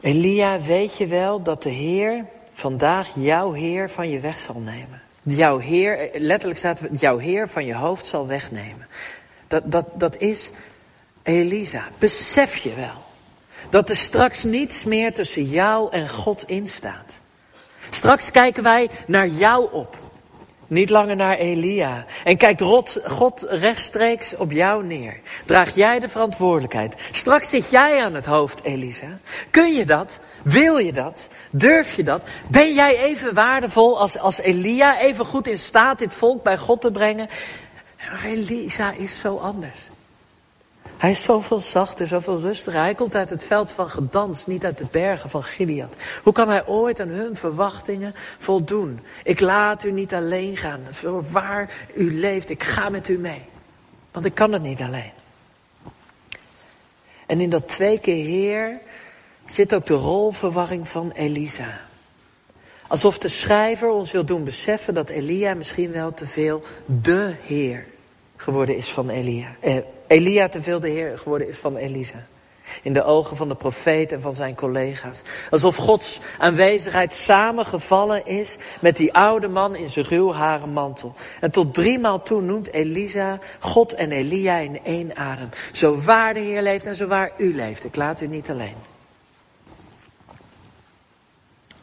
Elia, 0.01 0.59
weet 0.59 0.97
je 0.97 1.07
wel 1.07 1.41
dat 1.41 1.63
de 1.63 1.69
Heer 1.69 2.25
vandaag 2.53 3.09
jouw 3.15 3.51
Heer 3.51 3.89
van 3.89 4.09
je 4.09 4.19
weg 4.19 4.39
zal 4.39 4.59
nemen? 4.59 5.01
Jouw 5.23 5.57
Heer, 5.57 6.09
letterlijk 6.13 6.59
staat 6.59 6.79
er, 6.79 6.93
jouw 6.93 7.17
Heer 7.17 7.49
van 7.49 7.65
je 7.65 7.75
hoofd 7.75 8.05
zal 8.05 8.27
wegnemen. 8.27 8.87
Dat, 9.47 9.71
dat, 9.71 9.85
dat 9.93 10.17
is 10.17 10.49
Elisa, 11.23 11.87
besef 11.97 12.57
je 12.57 12.73
wel 12.73 13.03
dat 13.69 13.89
er 13.89 13.95
straks 13.95 14.43
niets 14.43 14.83
meer 14.83 15.13
tussen 15.13 15.43
jou 15.43 15.91
en 15.91 16.09
God 16.09 16.43
instaat. 16.47 17.19
Straks 17.89 18.31
kijken 18.31 18.63
wij 18.63 18.89
naar 19.07 19.27
jou 19.27 19.67
op, 19.71 19.97
niet 20.67 20.89
langer 20.89 21.15
naar 21.15 21.37
Elia. 21.37 22.05
En 22.23 22.37
kijkt 22.37 22.61
God 23.05 23.45
rechtstreeks 23.49 24.35
op 24.35 24.51
jou 24.51 24.85
neer. 24.85 25.19
Draag 25.45 25.75
jij 25.75 25.99
de 25.99 26.09
verantwoordelijkheid. 26.09 26.93
Straks 27.11 27.49
zit 27.49 27.69
jij 27.69 28.03
aan 28.03 28.13
het 28.13 28.25
hoofd, 28.25 28.63
Elisa. 28.63 29.19
Kun 29.49 29.73
je 29.73 29.85
dat? 29.85 30.19
Wil 30.43 30.77
je 30.77 30.93
dat? 30.93 31.29
Durf 31.49 31.95
je 31.95 32.03
dat? 32.03 32.23
Ben 32.49 32.73
jij 32.73 32.97
even 32.97 33.33
waardevol 33.33 33.99
als, 33.99 34.17
als 34.17 34.37
Elia, 34.37 34.99
even 34.99 35.25
goed 35.25 35.47
in 35.47 35.57
staat 35.57 35.99
dit 35.99 36.13
volk 36.13 36.43
bij 36.43 36.57
God 36.57 36.81
te 36.81 36.91
brengen? 36.91 37.29
Maar 37.97 38.23
Elisa 38.23 38.91
is 38.91 39.19
zo 39.19 39.37
anders. 39.37 39.90
Hij 41.01 41.12
is 41.12 41.24
zoveel 41.24 41.60
zachter, 41.60 42.08
zoveel 42.08 42.39
rustiger. 42.39 42.79
Hij 42.79 42.96
komt 42.96 43.15
uit 43.15 43.29
het 43.29 43.43
veld 43.43 43.72
van 43.72 43.89
gedans, 43.89 44.46
niet 44.46 44.65
uit 44.65 44.77
de 44.77 44.88
bergen 44.91 45.29
van 45.29 45.43
Gilead. 45.43 45.93
Hoe 46.24 46.34
kan 46.34 46.50
hij 46.50 46.67
ooit 46.67 47.00
aan 47.00 47.08
hun 47.08 47.36
verwachtingen 47.36 48.15
voldoen? 48.39 49.00
Ik 49.24 49.39
laat 49.39 49.84
u 49.84 49.91
niet 49.91 50.13
alleen 50.13 50.58
gaan. 50.58 50.79
Waar 51.31 51.72
u 51.93 52.20
leeft, 52.20 52.50
ik 52.50 52.63
ga 52.63 52.89
met 52.89 53.08
u 53.08 53.17
mee. 53.17 53.41
Want 54.12 54.25
ik 54.25 54.36
kan 54.36 54.53
het 54.53 54.62
niet 54.62 54.81
alleen. 54.81 55.12
En 57.25 57.41
in 57.41 57.50
dat 57.50 57.67
twee 57.67 58.00
keer 58.00 58.25
Heer 58.25 58.79
zit 59.46 59.75
ook 59.75 59.86
de 59.86 59.93
rolverwarring 59.93 60.88
van 60.88 61.12
Elisa. 61.12 61.79
Alsof 62.88 63.17
de 63.17 63.29
schrijver 63.29 63.89
ons 63.89 64.12
wil 64.12 64.25
doen 64.25 64.43
beseffen 64.43 64.93
dat 64.93 65.10
Elia 65.10 65.53
misschien 65.53 65.91
wel 65.91 66.13
te 66.13 66.25
veel 66.25 66.63
de 66.86 67.34
Heer 67.46 67.86
geworden 68.36 68.77
is 68.77 68.91
van 68.91 69.10
Elia. 69.10 69.55
Eh, 69.60 69.77
Elia 70.11 70.49
te 70.49 70.61
veel 70.61 70.79
de 70.79 70.89
Heer 70.89 71.17
geworden 71.17 71.47
is 71.47 71.57
van 71.57 71.75
Elisa. 71.75 72.25
In 72.81 72.93
de 72.93 73.03
ogen 73.03 73.37
van 73.37 73.47
de 73.47 73.55
profeet 73.55 74.11
en 74.11 74.21
van 74.21 74.35
zijn 74.35 74.55
collega's. 74.55 75.21
Alsof 75.49 75.75
Gods 75.75 76.19
aanwezigheid 76.37 77.13
samengevallen 77.13 78.25
is 78.25 78.57
met 78.79 78.97
die 78.97 79.13
oude 79.13 79.47
man 79.47 79.75
in 79.75 79.89
zijn 79.89 80.05
ruwharen 80.05 80.73
mantel. 80.73 81.15
En 81.39 81.51
tot 81.51 81.73
driemaal 81.73 82.21
toe 82.21 82.41
noemt 82.41 82.71
Elisa 82.71 83.39
God 83.59 83.93
en 83.93 84.11
Elia 84.11 84.57
in 84.57 84.83
één 84.83 85.15
adem. 85.15 85.49
Zo 85.71 86.01
waar 86.01 86.33
de 86.33 86.39
Heer 86.39 86.61
leeft 86.61 86.85
en 86.85 86.95
zo 86.95 87.07
waar 87.07 87.31
u 87.37 87.55
leeft. 87.55 87.83
Ik 87.83 87.95
laat 87.95 88.21
u 88.21 88.27
niet 88.27 88.49
alleen. 88.49 88.77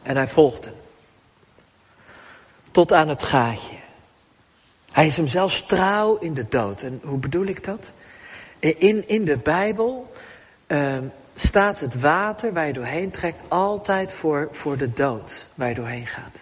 En 0.03 0.15
hij 0.15 0.27
volgt 0.27 0.65
hem. 0.65 0.75
Tot 2.71 2.93
aan 2.93 3.09
het 3.09 3.23
gaatje. 3.23 3.75
Hij 4.91 5.07
is 5.07 5.17
hem 5.17 5.27
zelfs 5.27 5.65
trouw 5.65 6.17
in 6.17 6.33
de 6.33 6.45
dood. 6.49 6.81
En 6.81 7.01
hoe 7.03 7.17
bedoel 7.17 7.45
ik 7.45 7.63
dat? 7.63 7.89
In, 8.59 9.07
in 9.07 9.25
de 9.25 9.37
Bijbel 9.37 10.11
uh, 10.67 10.97
staat 11.35 11.79
het 11.79 11.99
water 11.99 12.53
waar 12.53 12.67
je 12.67 12.73
doorheen 12.73 13.11
trekt 13.11 13.41
altijd 13.47 14.11
voor, 14.11 14.47
voor 14.51 14.77
de 14.77 14.93
dood 14.93 15.45
waar 15.55 15.69
je 15.69 15.75
doorheen 15.75 16.07
gaat. 16.07 16.39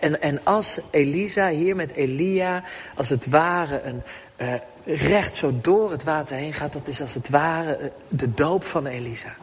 En, 0.00 0.22
en 0.22 0.40
als 0.42 0.78
Elisa 0.90 1.48
hier 1.48 1.76
met 1.76 1.90
Elia 1.90 2.64
als 2.96 3.08
het 3.08 3.26
ware 3.26 3.82
een, 3.82 4.02
uh, 4.36 4.54
recht 4.84 5.34
zo 5.34 5.52
door 5.62 5.90
het 5.90 6.04
water 6.04 6.36
heen 6.36 6.52
gaat, 6.52 6.72
dat 6.72 6.86
is 6.86 7.00
als 7.00 7.14
het 7.14 7.28
ware 7.28 7.76
eh, 7.76 7.88
de 8.08 8.34
doop 8.34 8.64
van 8.64 8.86
Elisa. 8.86 9.34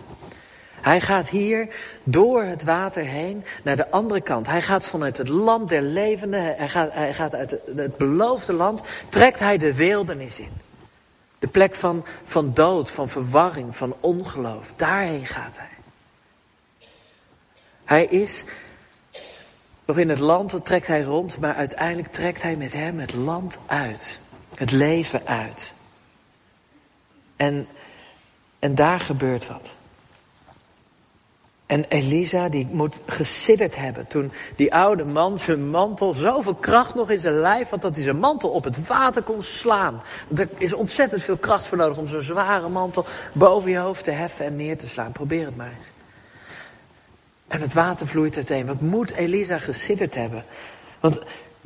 Hij 0.81 1.01
gaat 1.01 1.29
hier 1.29 1.67
door 2.03 2.43
het 2.43 2.63
water 2.63 3.03
heen 3.03 3.43
naar 3.63 3.75
de 3.75 3.89
andere 3.89 4.21
kant. 4.21 4.47
Hij 4.47 4.61
gaat 4.61 4.85
vanuit 4.85 5.17
het 5.17 5.27
land 5.27 5.69
der 5.69 5.81
levenden, 5.81 6.55
hij 6.57 6.69
gaat, 6.69 6.93
hij 6.93 7.13
gaat 7.13 7.35
uit 7.35 7.55
het 7.75 7.97
beloofde 7.97 8.53
land, 8.53 8.81
trekt 9.09 9.39
hij 9.39 9.57
de 9.57 9.73
wildernis 9.73 10.39
in. 10.39 10.51
De 11.43 11.49
plek 11.49 11.75
van, 11.75 12.05
van 12.25 12.53
dood, 12.53 12.91
van 12.91 13.09
verwarring, 13.09 13.77
van 13.77 13.95
ongeloof. 13.99 14.73
Daarheen 14.75 15.25
gaat 15.25 15.57
hij. 15.57 15.69
Hij 17.83 18.05
is 18.05 18.43
nog 19.85 19.97
in 19.97 20.09
het 20.09 20.19
land, 20.19 20.51
dat 20.51 20.65
trekt 20.65 20.87
hij 20.87 21.01
rond, 21.01 21.37
maar 21.37 21.55
uiteindelijk 21.55 22.11
trekt 22.11 22.41
hij 22.41 22.55
met 22.55 22.73
hem 22.73 22.99
het 22.99 23.13
land 23.13 23.57
uit. 23.65 24.19
Het 24.55 24.71
leven 24.71 25.25
uit. 25.25 25.71
En, 27.35 27.67
en 28.59 28.75
daar 28.75 28.99
gebeurt 28.99 29.47
wat. 29.47 29.75
En 31.73 31.85
Elisa, 31.87 32.49
die 32.49 32.67
moet 32.71 32.99
gesidderd 33.05 33.75
hebben 33.75 34.07
toen 34.07 34.31
die 34.55 34.73
oude 34.73 35.03
man 35.03 35.39
zijn 35.39 35.69
mantel, 35.69 36.13
zoveel 36.13 36.53
kracht 36.53 36.95
nog 36.95 37.09
in 37.09 37.19
zijn 37.19 37.39
lijf 37.39 37.69
had, 37.69 37.81
dat 37.81 37.93
hij 37.93 38.03
zijn 38.03 38.19
mantel 38.19 38.49
op 38.49 38.63
het 38.63 38.87
water 38.87 39.21
kon 39.21 39.43
slaan. 39.43 40.01
Er 40.35 40.49
is 40.57 40.73
ontzettend 40.73 41.23
veel 41.23 41.37
kracht 41.37 41.67
voor 41.67 41.77
nodig 41.77 41.97
om 41.97 42.07
zo'n 42.07 42.21
zware 42.21 42.69
mantel 42.69 43.05
boven 43.33 43.71
je 43.71 43.77
hoofd 43.77 44.03
te 44.03 44.11
heffen 44.11 44.45
en 44.45 44.55
neer 44.55 44.77
te 44.77 44.87
slaan. 44.87 45.11
Probeer 45.11 45.45
het 45.45 45.55
maar 45.55 45.67
eens. 45.77 45.91
En 47.47 47.61
het 47.61 47.73
water 47.73 48.07
vloeit 48.07 48.35
uiteen. 48.35 48.65
Wat 48.65 48.81
moet 48.81 49.11
Elisa 49.11 49.57
gesidderd 49.57 50.15
hebben? 50.15 50.43
Want 50.99 51.19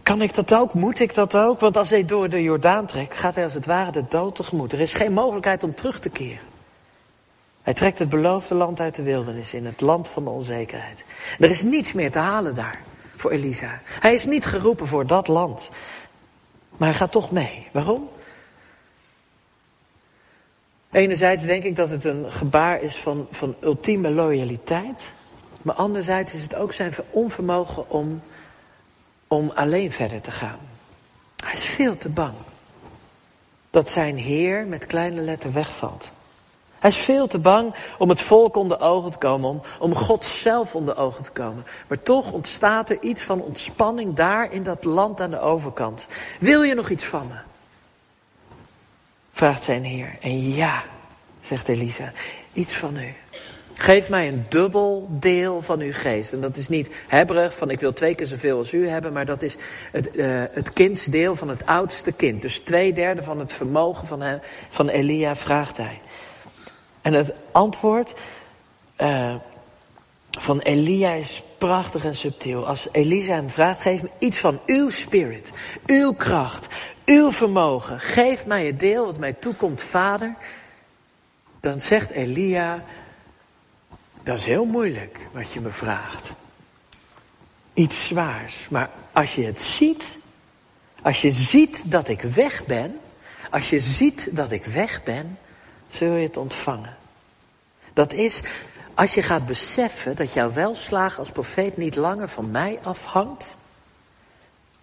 kan 0.04 0.22
ik 0.22 0.34
dat 0.34 0.54
ook? 0.54 0.74
Moet 0.74 1.00
ik 1.00 1.14
dat 1.14 1.36
ook? 1.36 1.60
Want 1.60 1.78
als 1.78 1.90
hij 1.90 2.06
door 2.06 2.30
de 2.30 2.42
Jordaan 2.42 2.86
trekt, 2.86 3.18
gaat 3.18 3.36
hij 3.36 3.44
als 3.44 3.54
het 3.54 3.66
ware 3.66 3.92
de 3.92 4.04
dood 4.10 4.36
tegemoet. 4.36 4.72
Er 4.72 4.80
is 4.80 4.94
geen 4.94 5.14
mogelijkheid 5.14 5.64
om 5.64 5.76
terug 5.76 6.00
te 6.00 6.10
keren. 6.10 6.56
Hij 7.68 7.76
trekt 7.76 8.00
het 8.00 8.10
beloofde 8.10 8.56
land 8.56 8.80
uit 8.80 8.96
de 8.96 9.02
wildernis 9.02 9.54
in, 9.54 9.66
het 9.66 9.82
land 9.82 10.10
van 10.10 10.24
de 10.24 10.30
onzekerheid. 10.30 11.04
Er 11.40 11.50
is 11.50 11.62
niets 11.62 11.94
meer 11.94 12.12
te 12.12 12.20
halen 12.20 12.56
daar 12.56 12.82
voor 13.16 13.32
Elisa. 13.32 13.80
Hij 13.86 14.14
is 14.14 14.26
niet 14.26 14.46
geroepen 14.46 14.88
voor 14.88 15.08
dat 15.08 15.28
land. 15.28 15.70
Maar 16.78 16.88
hij 16.88 16.98
gaat 16.98 17.12
toch 17.12 17.32
mee. 17.32 17.68
Waarom? 17.72 18.10
Enerzijds 20.92 21.44
denk 21.44 21.64
ik 21.64 21.76
dat 21.76 21.90
het 21.90 22.04
een 22.04 22.32
gebaar 22.32 22.82
is 22.82 22.96
van, 22.96 23.28
van 23.32 23.56
ultieme 23.62 24.10
loyaliteit. 24.10 25.14
Maar 25.62 25.76
anderzijds 25.76 26.34
is 26.34 26.42
het 26.42 26.56
ook 26.56 26.74
zijn 26.74 26.94
onvermogen 27.10 27.90
om, 27.90 28.22
om 29.28 29.52
alleen 29.56 29.92
verder 29.92 30.22
te 30.22 30.32
gaan. 30.32 30.60
Hij 31.44 31.54
is 31.54 31.64
veel 31.64 31.98
te 31.98 32.10
bang 32.10 32.34
dat 33.70 33.90
zijn 33.90 34.18
Heer 34.18 34.66
met 34.68 34.86
kleine 34.86 35.22
letter 35.22 35.54
wegvalt. 35.54 36.12
Hij 36.88 36.96
is 36.96 37.04
veel 37.04 37.28
te 37.28 37.40
bang 37.40 37.76
om 37.98 38.10
het 38.10 38.22
volk 38.22 38.56
onder 38.56 38.82
ogen 38.82 39.12
te 39.12 39.18
komen, 39.18 39.50
om, 39.50 39.62
om 39.80 39.96
God 39.96 40.24
zelf 40.24 40.76
onder 40.76 40.98
ogen 40.98 41.24
te 41.24 41.32
komen. 41.32 41.66
Maar 41.88 42.04
toch 42.04 42.32
ontstaat 42.32 42.90
er 42.90 42.98
iets 43.02 43.22
van 43.22 43.42
ontspanning 43.42 44.16
daar 44.16 44.54
in 44.54 44.64
dat 44.64 44.84
land 44.84 45.22
aan 45.22 45.30
de 45.30 45.40
overkant. 45.40 46.08
Wil 46.40 46.64
je 46.64 46.74
nog 46.74 46.90
iets 46.90 47.04
van 47.04 47.28
me? 47.28 47.36
Vraagt 49.34 49.64
zijn 49.64 49.84
heer. 49.84 50.18
En 50.22 50.54
ja, 50.54 50.84
zegt 51.42 51.68
Elisa, 51.68 52.12
iets 52.54 52.74
van 52.74 52.98
u. 52.98 53.14
Geef 53.74 54.10
mij 54.10 54.28
een 54.28 54.46
dubbel 54.50 55.08
deel 55.10 55.62
van 55.62 55.80
uw 55.80 55.94
geest. 55.94 56.34
En 56.34 56.42
dat 56.42 56.58
is 56.58 56.68
niet 56.68 56.90
hebberig 57.08 57.58
van 57.58 57.70
ik 57.70 57.80
wil 57.80 57.94
twee 57.94 58.16
keer 58.16 58.28
zoveel 58.28 58.58
als 58.58 58.74
u 58.74 58.88
hebben, 58.88 59.14
maar 59.14 59.26
dat 59.26 59.42
is 59.42 59.56
het, 59.92 60.16
uh, 60.16 60.44
het 60.52 60.74
kindsdeel 60.74 61.36
van 61.36 61.50
het 61.50 61.66
oudste 61.66 62.12
kind. 62.12 62.42
Dus 62.42 62.60
twee 62.60 62.94
derde 62.94 63.24
van 63.24 63.40
het 63.40 63.54
vermogen 63.54 64.08
van, 64.08 64.22
hem, 64.22 64.40
van 64.70 64.90
Elia 64.90 65.36
vraagt 65.36 65.78
hij. 65.78 66.00
En 67.08 67.14
het 67.14 67.34
antwoord 67.52 68.14
uh, 68.98 69.36
van 70.32 70.60
Elia 70.60 71.12
is 71.12 71.44
prachtig 71.58 72.04
en 72.06 72.16
subtiel. 72.16 72.68
Als 72.68 72.88
Elisa 72.92 73.34
hem 73.34 73.50
vraagt, 73.50 73.82
geef 73.82 74.02
me 74.02 74.10
iets 74.20 74.40
van 74.40 74.60
uw 74.66 74.90
spirit, 74.90 75.52
uw 75.86 76.14
kracht, 76.14 76.68
uw 77.06 77.32
vermogen. 77.32 78.00
Geef 78.00 78.46
mij 78.46 78.66
het 78.66 78.80
deel 78.80 79.06
wat 79.06 79.18
mij 79.18 79.34
toekomt, 79.34 79.84
vader. 79.84 80.36
Dan 81.60 81.82
zegt 81.82 82.10
Elia, 82.10 82.84
dat 84.24 84.38
is 84.38 84.46
heel 84.46 84.66
moeilijk 84.66 85.20
wat 85.32 85.52
je 85.54 85.62
me 85.62 85.70
vraagt. 85.70 86.30
Iets 87.74 88.06
zwaars. 88.06 88.68
Maar 88.70 88.90
als 89.12 89.36
je 89.36 89.46
het 89.46 89.62
ziet, 89.62 90.18
als 91.02 91.22
je 91.22 91.32
ziet 91.32 91.92
dat 91.92 92.08
ik 92.08 92.22
weg 92.22 92.66
ben, 92.66 93.00
als 93.50 93.70
je 93.70 93.80
ziet 93.80 94.30
dat 94.32 94.52
ik 94.52 94.66
weg 94.66 95.04
ben, 95.04 95.38
zul 95.90 96.14
je 96.14 96.28
het 96.28 96.38
ontvangen. 96.38 96.97
Dat 97.98 98.14
is 98.14 98.42
als 98.94 99.14
je 99.14 99.22
gaat 99.22 99.46
beseffen 99.46 100.16
dat 100.16 100.34
jouw 100.34 100.54
welslagen 100.54 101.20
als 101.20 101.30
profeet 101.30 101.78
niet 101.78 101.96
langer 101.96 102.30
van 102.30 102.52
mij 102.52 102.80
afhangt, 102.84 103.58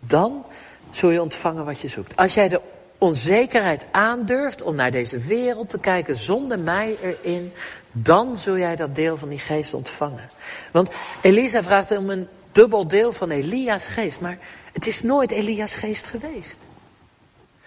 dan 0.00 0.44
zul 0.90 1.10
je 1.10 1.22
ontvangen 1.22 1.64
wat 1.64 1.80
je 1.80 1.88
zoekt. 1.88 2.16
Als 2.16 2.34
jij 2.34 2.48
de 2.48 2.60
onzekerheid 2.98 3.82
aandurft 3.90 4.62
om 4.62 4.74
naar 4.74 4.90
deze 4.90 5.18
wereld 5.18 5.70
te 5.70 5.78
kijken 5.78 6.16
zonder 6.16 6.58
mij 6.58 6.96
erin, 7.02 7.52
dan 7.92 8.38
zul 8.38 8.58
jij 8.58 8.76
dat 8.76 8.94
deel 8.94 9.16
van 9.16 9.28
die 9.28 9.38
geest 9.38 9.74
ontvangen. 9.74 10.30
Want 10.72 10.90
Elisa 11.20 11.62
vraagt 11.62 11.96
om 11.96 12.10
een 12.10 12.28
dubbel 12.52 12.88
deel 12.88 13.12
van 13.12 13.30
Elia's 13.30 13.86
geest, 13.86 14.20
maar 14.20 14.38
het 14.72 14.86
is 14.86 15.02
nooit 15.02 15.30
Elia's 15.30 15.74
geest 15.74 16.06
geweest. 16.06 16.58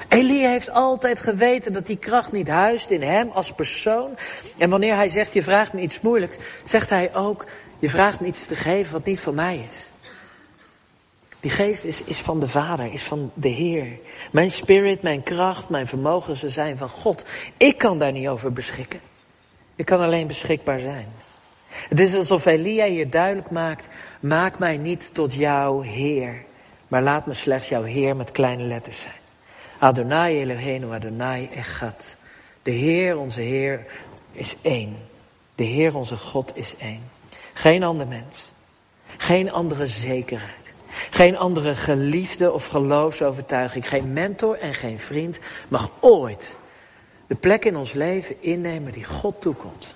Elia 0.10 0.50
heeft 0.50 0.70
altijd 0.70 1.20
geweten 1.20 1.74
dat 1.74 1.86
die 1.86 1.98
kracht 1.98 2.32
niet 2.32 2.48
huist 2.48 2.90
in 2.90 3.02
hem 3.02 3.30
als 3.34 3.52
persoon. 3.52 4.18
En 4.58 4.70
wanneer 4.70 4.96
hij 4.96 5.10
zegt, 5.10 5.34
je 5.34 5.44
vraagt 5.44 5.74
me 5.74 5.82
iets 5.82 6.02
moeilijks, 6.02 6.38
zegt 6.66 6.90
hij 6.90 7.16
ook, 7.16 7.46
je 7.80 7.90
vraagt 7.90 8.20
me 8.20 8.28
iets 8.28 8.46
te 8.46 8.56
geven 8.56 8.92
wat 8.92 9.06
niet 9.06 9.20
van 9.20 9.36
mij 9.36 9.68
is. 9.72 9.90
Die 11.40 11.52
geest 11.52 11.84
is, 11.84 12.04
is 12.04 12.18
van 12.18 12.40
de 12.40 12.50
Vader, 12.50 12.94
is 12.94 13.04
van 13.04 13.32
de 13.34 13.48
Heer. 13.48 13.88
Mijn 14.32 14.52
spirit, 14.52 15.02
mijn 15.02 15.24
kracht, 15.24 15.70
mijn 15.70 15.88
vermogen, 15.88 16.36
ze 16.36 16.50
zijn 16.50 16.78
van 16.78 16.90
God. 16.90 17.26
Ik 17.58 17.78
kan 17.78 18.00
daar 18.00 18.12
niet 18.12 18.28
over 18.28 18.54
beschikken. 18.54 19.00
Ik 19.76 19.86
kan 19.86 20.00
alleen 20.00 20.28
beschikbaar 20.28 20.80
zijn. 20.80 21.08
Het 21.70 22.00
is 22.00 22.16
alsof 22.16 22.46
Elia 22.46 22.86
hier 22.86 23.10
duidelijk 23.10 23.50
maakt, 23.50 23.88
maak 24.20 24.60
mij 24.60 24.78
niet 24.78 25.10
tot 25.14 25.34
jouw 25.34 25.82
Heer, 25.82 26.44
maar 26.88 27.02
laat 27.02 27.26
me 27.26 27.34
slechts 27.34 27.70
jouw 27.70 27.84
Heer 27.84 28.16
met 28.16 28.32
kleine 28.32 28.64
letters 28.64 29.00
zijn. 29.00 29.17
Adonai 29.80 30.40
Eloheinu 30.40 30.92
Adonai 30.92 31.50
Echad. 31.56 32.16
De 32.64 32.72
Heer, 32.72 33.18
onze 33.18 33.42
Heer, 33.42 33.86
is 34.32 34.56
één. 34.62 34.96
De 35.56 35.64
Heer, 35.64 35.96
onze 35.96 36.18
God, 36.18 36.52
is 36.56 36.76
één. 36.78 37.04
Geen 37.54 37.84
ander 37.84 38.08
mens. 38.08 38.52
Geen 39.18 39.52
andere 39.52 39.88
zekerheid. 39.88 40.74
Geen 41.10 41.38
andere 41.38 41.76
geliefde 41.76 42.52
of 42.52 42.68
geloofsovertuiging. 42.68 43.88
Geen 43.88 44.14
mentor 44.14 44.58
en 44.58 44.74
geen 44.74 45.00
vriend 45.00 45.40
mag 45.70 45.90
ooit 46.00 46.58
de 47.28 47.36
plek 47.36 47.66
in 47.66 47.76
ons 47.76 47.94
leven 47.94 48.42
innemen 48.42 48.92
die 48.92 49.04
God 49.04 49.42
toekomt. 49.42 49.96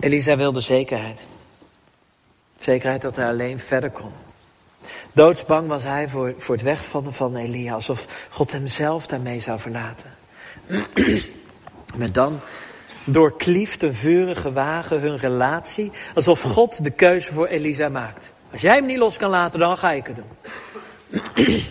Elisa 0.00 0.36
wilde 0.36 0.60
zekerheid. 0.60 1.20
Zekerheid 2.58 3.02
dat 3.02 3.16
hij 3.16 3.28
alleen 3.28 3.60
verder 3.60 3.90
kon. 3.90 4.12
Doodsbang 5.12 5.68
was 5.68 5.82
hij 5.82 6.08
voor, 6.08 6.34
voor 6.38 6.54
het 6.54 6.64
wegvallen 6.64 7.12
van 7.12 7.36
Elia, 7.36 7.74
alsof 7.74 8.04
God 8.30 8.52
hem 8.52 8.66
zelf 8.66 9.06
daarmee 9.06 9.40
zou 9.40 9.60
verlaten. 9.60 10.10
Maar 11.98 12.12
dan 12.12 12.40
doorklieft 13.04 13.82
een 13.82 13.94
vurige 13.94 14.52
wagen 14.52 15.00
hun 15.00 15.16
relatie, 15.16 15.92
alsof 16.14 16.40
God 16.40 16.84
de 16.84 16.90
keuze 16.90 17.32
voor 17.32 17.46
Elisa 17.46 17.88
maakt. 17.88 18.32
Als 18.52 18.60
jij 18.60 18.74
hem 18.74 18.86
niet 18.86 18.98
los 18.98 19.16
kan 19.16 19.30
laten, 19.30 19.60
dan 19.60 19.78
ga 19.78 19.90
ik 19.90 20.06
het 20.06 20.16
doen. 20.16 20.30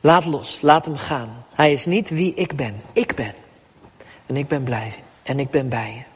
Laat 0.00 0.24
los, 0.24 0.58
laat 0.60 0.84
hem 0.84 0.96
gaan. 0.96 1.44
Hij 1.54 1.72
is 1.72 1.84
niet 1.84 2.08
wie 2.10 2.34
ik 2.34 2.56
ben. 2.56 2.82
Ik 2.92 3.14
ben. 3.14 3.34
En 4.26 4.36
ik 4.36 4.48
ben 4.48 4.62
blij. 4.62 4.94
En 5.22 5.38
ik 5.38 5.50
ben 5.50 5.68
bij 5.68 5.92
je. 5.94 6.13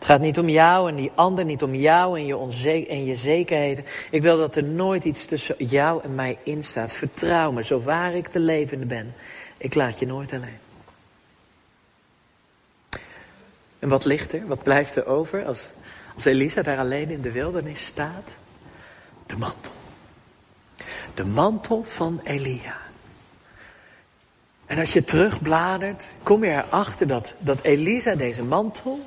Het 0.00 0.08
gaat 0.08 0.20
niet 0.20 0.38
om 0.38 0.48
jou 0.48 0.88
en 0.88 0.96
die 0.96 1.12
ander, 1.14 1.44
niet 1.44 1.62
om 1.62 1.74
jou 1.74 2.18
en 2.18 2.26
je, 2.26 2.36
onze 2.36 2.86
en 2.86 3.04
je 3.04 3.16
zekerheden. 3.16 3.84
Ik 4.10 4.22
wil 4.22 4.38
dat 4.38 4.56
er 4.56 4.64
nooit 4.64 5.04
iets 5.04 5.24
tussen 5.24 5.54
jou 5.58 6.02
en 6.02 6.14
mij 6.14 6.38
in 6.42 6.62
staat. 6.62 6.92
Vertrouw 6.92 7.52
me, 7.52 7.64
zo 7.64 7.82
ik 8.14 8.32
de 8.32 8.38
levende 8.38 8.86
ben. 8.86 9.14
Ik 9.58 9.74
laat 9.74 9.98
je 9.98 10.06
nooit 10.06 10.32
alleen. 10.32 10.58
En 13.78 13.88
wat 13.88 14.04
ligt 14.04 14.32
er? 14.32 14.46
Wat 14.46 14.62
blijft 14.62 14.96
er 14.96 15.06
over 15.06 15.44
als, 15.44 15.70
als 16.14 16.24
Elisa 16.24 16.62
daar 16.62 16.78
alleen 16.78 17.10
in 17.10 17.20
de 17.20 17.32
wildernis 17.32 17.84
staat? 17.84 18.24
De 19.26 19.36
mantel. 19.36 19.72
De 21.14 21.24
mantel 21.24 21.84
van 21.88 22.20
Elia. 22.24 22.76
En 24.66 24.78
als 24.78 24.92
je 24.92 25.04
terugbladert, 25.04 26.04
kom 26.22 26.44
je 26.44 26.50
erachter 26.50 27.06
dat, 27.06 27.34
dat 27.38 27.58
Elisa 27.62 28.14
deze 28.14 28.44
mantel, 28.44 29.00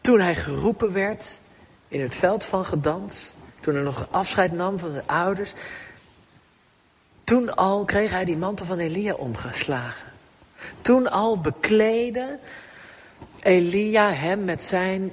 toen 0.00 0.20
hij 0.20 0.34
geroepen 0.34 0.92
werd 0.92 1.40
in 1.88 2.00
het 2.00 2.14
veld 2.14 2.44
van 2.44 2.64
gedans, 2.64 3.32
toen 3.60 3.74
hij 3.74 3.82
nog 3.82 4.06
afscheid 4.10 4.52
nam 4.52 4.78
van 4.78 4.90
zijn 4.90 5.06
ouders, 5.06 5.52
toen 7.24 7.56
al 7.56 7.84
kreeg 7.84 8.10
hij 8.10 8.24
die 8.24 8.36
mantel 8.36 8.66
van 8.66 8.78
Elia 8.78 9.14
omgeslagen. 9.14 10.08
Toen 10.80 11.10
al 11.10 11.40
bekleedde 11.40 12.38
Elia 13.40 14.12
hem 14.12 14.44
met 14.44 14.62
zijn 14.62 15.12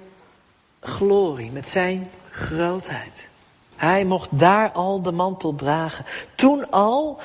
glorie, 0.79 1.51
met 1.51 1.67
zijn 1.67 2.09
grootheid. 2.29 3.27
Hij 3.75 4.05
mocht 4.05 4.39
daar 4.39 4.71
al 4.71 5.01
de 5.01 5.11
mantel 5.11 5.55
dragen. 5.55 6.05
Toen 6.35 6.71
al 6.71 7.19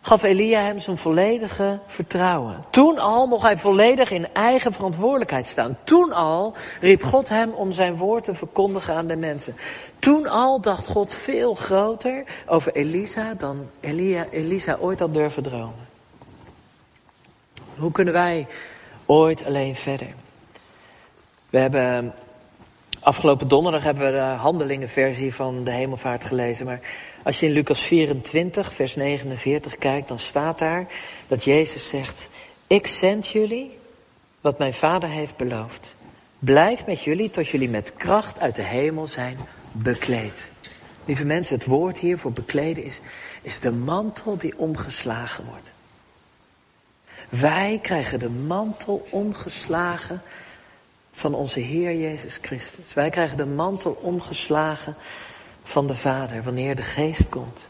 gaf 0.00 0.22
Elia 0.22 0.60
hem 0.60 0.78
zijn 0.78 0.98
volledige 0.98 1.78
vertrouwen. 1.86 2.56
Toen 2.70 2.98
al 2.98 3.26
mocht 3.26 3.42
hij 3.42 3.58
volledig 3.58 4.10
in 4.10 4.32
eigen 4.32 4.72
verantwoordelijkheid 4.72 5.46
staan. 5.46 5.76
Toen 5.84 6.12
al 6.12 6.54
riep 6.80 7.02
God 7.02 7.28
hem 7.28 7.50
om 7.50 7.72
zijn 7.72 7.96
woord 7.96 8.24
te 8.24 8.34
verkondigen 8.34 8.94
aan 8.94 9.06
de 9.06 9.16
mensen. 9.16 9.56
Toen 9.98 10.26
al 10.26 10.60
dacht 10.60 10.86
God 10.86 11.14
veel 11.14 11.54
groter 11.54 12.24
over 12.46 12.72
Elisa 12.72 13.34
dan 13.34 13.66
Elia, 13.80 14.26
Elisa 14.30 14.76
ooit 14.80 14.98
had 14.98 15.12
durven 15.12 15.42
dromen. 15.42 15.88
Hoe 17.78 17.92
kunnen 17.92 18.14
wij 18.14 18.46
ooit 19.06 19.44
alleen 19.44 19.74
verder? 19.74 20.08
We 21.50 21.58
hebben 21.58 22.14
afgelopen 23.00 23.48
donderdag 23.48 23.82
hebben 23.82 24.04
we 24.04 24.12
de 24.12 24.18
handelingenversie 24.18 25.34
van 25.34 25.64
de 25.64 25.70
hemelvaart 25.70 26.24
gelezen. 26.24 26.66
Maar 26.66 26.80
als 27.22 27.40
je 27.40 27.46
in 27.46 27.52
Lucas 27.52 27.80
24, 27.80 28.72
vers 28.72 28.96
49 28.96 29.76
kijkt, 29.76 30.08
dan 30.08 30.18
staat 30.18 30.58
daar 30.58 30.86
dat 31.28 31.44
Jezus 31.44 31.88
zegt, 31.88 32.28
ik 32.66 32.86
zend 32.86 33.28
jullie 33.28 33.78
wat 34.40 34.58
mijn 34.58 34.74
vader 34.74 35.08
heeft 35.08 35.36
beloofd. 35.36 35.94
Blijf 36.38 36.86
met 36.86 37.02
jullie 37.02 37.30
tot 37.30 37.48
jullie 37.48 37.68
met 37.68 37.92
kracht 37.96 38.38
uit 38.38 38.56
de 38.56 38.62
hemel 38.62 39.06
zijn 39.06 39.36
bekleed. 39.72 40.52
Lieve 41.04 41.24
mensen, 41.24 41.54
het 41.54 41.64
woord 41.64 41.98
hier 41.98 42.18
voor 42.18 42.32
bekleden 42.32 42.84
is, 42.84 43.00
is 43.42 43.60
de 43.60 43.72
mantel 43.72 44.36
die 44.36 44.58
omgeslagen 44.58 45.44
wordt. 45.44 45.68
Wij 47.28 47.78
krijgen 47.82 48.18
de 48.18 48.30
mantel 48.30 49.06
omgeslagen 49.10 50.22
van 51.12 51.34
onze 51.34 51.60
Heer 51.60 51.94
Jezus 51.94 52.38
Christus. 52.42 52.94
Wij 52.94 53.10
krijgen 53.10 53.36
de 53.36 53.46
mantel 53.46 53.98
omgeslagen 54.00 54.96
van 55.70 55.86
de 55.86 55.94
Vader 55.94 56.42
wanneer 56.42 56.76
de 56.76 56.82
Geest 56.82 57.28
komt. 57.28 57.64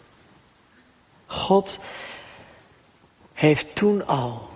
God 1.26 1.78
heeft 3.32 3.74
toen 3.74 4.06
al, 4.06 4.48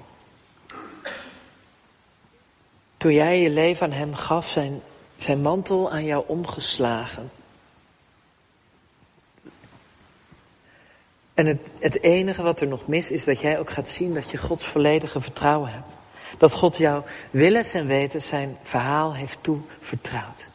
toen 2.97 3.13
jij 3.13 3.41
je 3.41 3.51
leven 3.51 3.87
aan 3.87 3.99
Hem 3.99 4.15
gaf, 4.15 4.49
zijn, 4.49 4.81
zijn 5.19 5.43
mantel 5.43 5.91
aan 5.91 6.05
jou 6.05 6.25
omgeslagen. 6.27 7.31
En 11.35 11.47
het, 11.47 11.61
het 11.79 12.03
enige 12.03 12.43
wat 12.43 12.61
er 12.61 12.67
nog 12.67 12.87
mis 12.87 13.11
is 13.11 13.25
dat 13.25 13.41
jij 13.41 13.59
ook 13.59 13.71
gaat 13.71 13.89
zien 13.89 14.15
dat 14.15 14.31
je 14.31 14.39
Gods 14.39 14.67
volledige 14.67 15.21
vertrouwen 15.21 15.73
hebt. 15.73 15.93
Dat 16.39 16.53
God 16.53 16.77
jou 16.77 17.03
willens 17.31 17.73
en 17.73 17.87
weten 17.87 18.21
zijn 18.21 18.59
verhaal 18.63 19.15
heeft 19.15 19.39
toevertrouwd. 19.41 20.47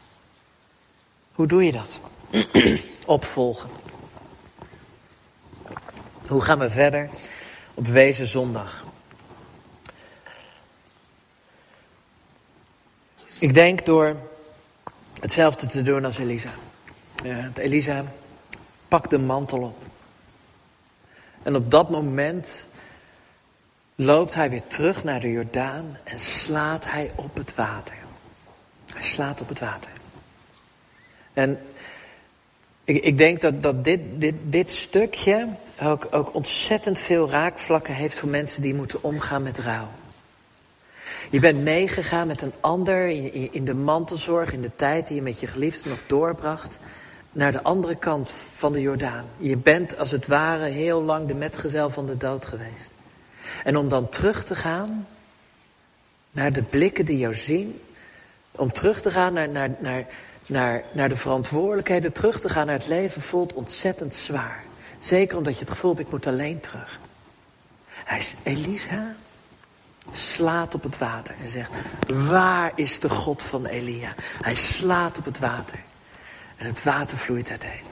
Hoe 1.32 1.46
doe 1.46 1.64
je 1.64 1.72
dat? 1.72 1.98
Opvolgen. 3.06 3.70
Hoe 6.26 6.40
gaan 6.40 6.58
we 6.58 6.70
verder 6.70 7.10
op 7.74 7.86
Wezen 7.86 8.26
Zondag? 8.26 8.84
Ik 13.38 13.54
denk 13.54 13.86
door 13.86 14.16
hetzelfde 15.20 15.66
te 15.66 15.82
doen 15.82 16.04
als 16.04 16.18
Elisa. 16.18 16.50
Elisa 17.54 18.04
pakt 18.88 19.10
de 19.10 19.18
mantel 19.18 19.62
op. 19.62 19.78
En 21.42 21.56
op 21.56 21.70
dat 21.70 21.90
moment 21.90 22.66
loopt 23.94 24.34
hij 24.34 24.50
weer 24.50 24.66
terug 24.66 25.04
naar 25.04 25.20
de 25.20 25.30
Jordaan 25.30 25.98
en 26.04 26.20
slaat 26.20 26.90
hij 26.90 27.12
op 27.14 27.36
het 27.36 27.54
water. 27.54 27.96
Hij 28.92 29.04
slaat 29.04 29.40
op 29.40 29.48
het 29.48 29.60
water. 29.60 29.90
En 31.32 31.60
ik, 32.90 33.04
ik 33.04 33.18
denk 33.18 33.40
dat, 33.40 33.62
dat 33.62 33.84
dit, 33.84 34.00
dit, 34.14 34.34
dit 34.42 34.70
stukje 34.70 35.48
ook, 35.82 36.06
ook 36.10 36.34
ontzettend 36.34 36.98
veel 36.98 37.30
raakvlakken 37.30 37.94
heeft 37.94 38.18
voor 38.18 38.28
mensen 38.28 38.62
die 38.62 38.74
moeten 38.74 39.02
omgaan 39.02 39.42
met 39.42 39.58
rouw. 39.58 39.88
Je 41.30 41.40
bent 41.40 41.62
meegegaan 41.62 42.26
met 42.26 42.42
een 42.42 42.52
ander 42.60 43.08
in, 43.52 43.64
de 43.64 43.74
mantelzorg, 43.74 44.52
in 44.52 44.60
de 44.60 44.70
tijd 44.76 45.06
die 45.06 45.16
je 45.16 45.22
met 45.22 45.40
je 45.40 45.46
geliefde 45.46 45.88
nog 45.88 45.98
doorbracht, 46.06 46.78
naar 47.32 47.52
de 47.52 47.62
andere 47.62 47.94
kant 47.94 48.34
van 48.54 48.72
de 48.72 48.80
Jordaan. 48.80 49.24
Je 49.36 49.56
bent 49.56 49.98
als 49.98 50.10
het 50.10 50.26
ware 50.26 50.66
heel 50.66 51.02
lang 51.02 51.26
de 51.26 51.34
metgezel 51.34 51.90
van 51.90 52.06
de 52.06 52.16
dood 52.16 52.44
geweest. 52.44 52.92
En 53.64 53.76
om 53.76 53.88
dan 53.88 54.08
terug 54.08 54.44
te 54.44 54.54
gaan 54.54 55.06
naar 56.30 56.52
de 56.52 56.62
blikken 56.62 57.04
die 57.04 57.18
jou 57.18 57.34
zien. 57.34 57.80
Om 58.50 58.72
terug 58.72 59.00
te 59.02 59.10
gaan 59.10 59.32
naar, 59.32 59.48
naar, 59.48 59.70
naar, 59.78 60.06
naar, 60.50 60.82
naar 60.92 61.08
de 61.08 61.16
verantwoordelijkheden, 61.16 62.12
terug 62.12 62.40
te 62.40 62.48
gaan 62.48 62.66
naar 62.66 62.78
het 62.78 62.86
leven, 62.86 63.22
voelt 63.22 63.52
ontzettend 63.52 64.14
zwaar. 64.14 64.64
Zeker 64.98 65.36
omdat 65.36 65.54
je 65.54 65.60
het 65.60 65.70
gevoel 65.70 65.90
hebt, 65.90 66.06
ik 66.06 66.12
moet 66.12 66.26
alleen 66.26 66.60
terug. 66.60 67.00
Hij, 67.88 68.26
Elisa 68.42 69.14
slaat 70.12 70.74
op 70.74 70.82
het 70.82 70.98
water 70.98 71.34
en 71.42 71.50
zegt, 71.50 71.82
waar 72.08 72.72
is 72.74 73.00
de 73.00 73.08
God 73.08 73.42
van 73.42 73.66
Elia? 73.66 74.12
Hij 74.40 74.54
slaat 74.54 75.18
op 75.18 75.24
het 75.24 75.38
water 75.38 75.78
en 76.56 76.66
het 76.66 76.82
water 76.82 77.18
vloeit 77.18 77.50
uiteen. 77.50 77.88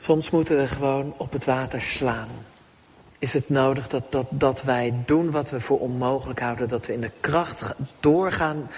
Soms 0.00 0.30
moeten 0.30 0.56
we 0.56 0.66
gewoon 0.66 1.14
op 1.16 1.32
het 1.32 1.44
water 1.44 1.80
slaan. 1.80 2.28
Is 3.22 3.32
het 3.32 3.48
nodig 3.48 3.88
dat, 3.88 4.12
dat, 4.12 4.26
dat 4.30 4.62
wij 4.62 4.94
doen 5.06 5.30
wat 5.30 5.50
we 5.50 5.60
voor 5.60 5.78
onmogelijk 5.78 6.40
houden, 6.40 6.68
dat 6.68 6.86
we 6.86 6.92
in 6.92 7.00
de 7.00 7.10
kracht 7.20 7.74
doorgaan 8.00 8.70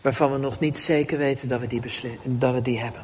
waarvan 0.00 0.32
we 0.32 0.38
nog 0.38 0.60
niet 0.60 0.78
zeker 0.78 1.18
weten 1.18 1.48
dat 1.48 1.60
we 1.60 1.66
die, 1.66 1.82
dat 2.22 2.54
we 2.54 2.62
die 2.62 2.78
hebben. 2.78 3.00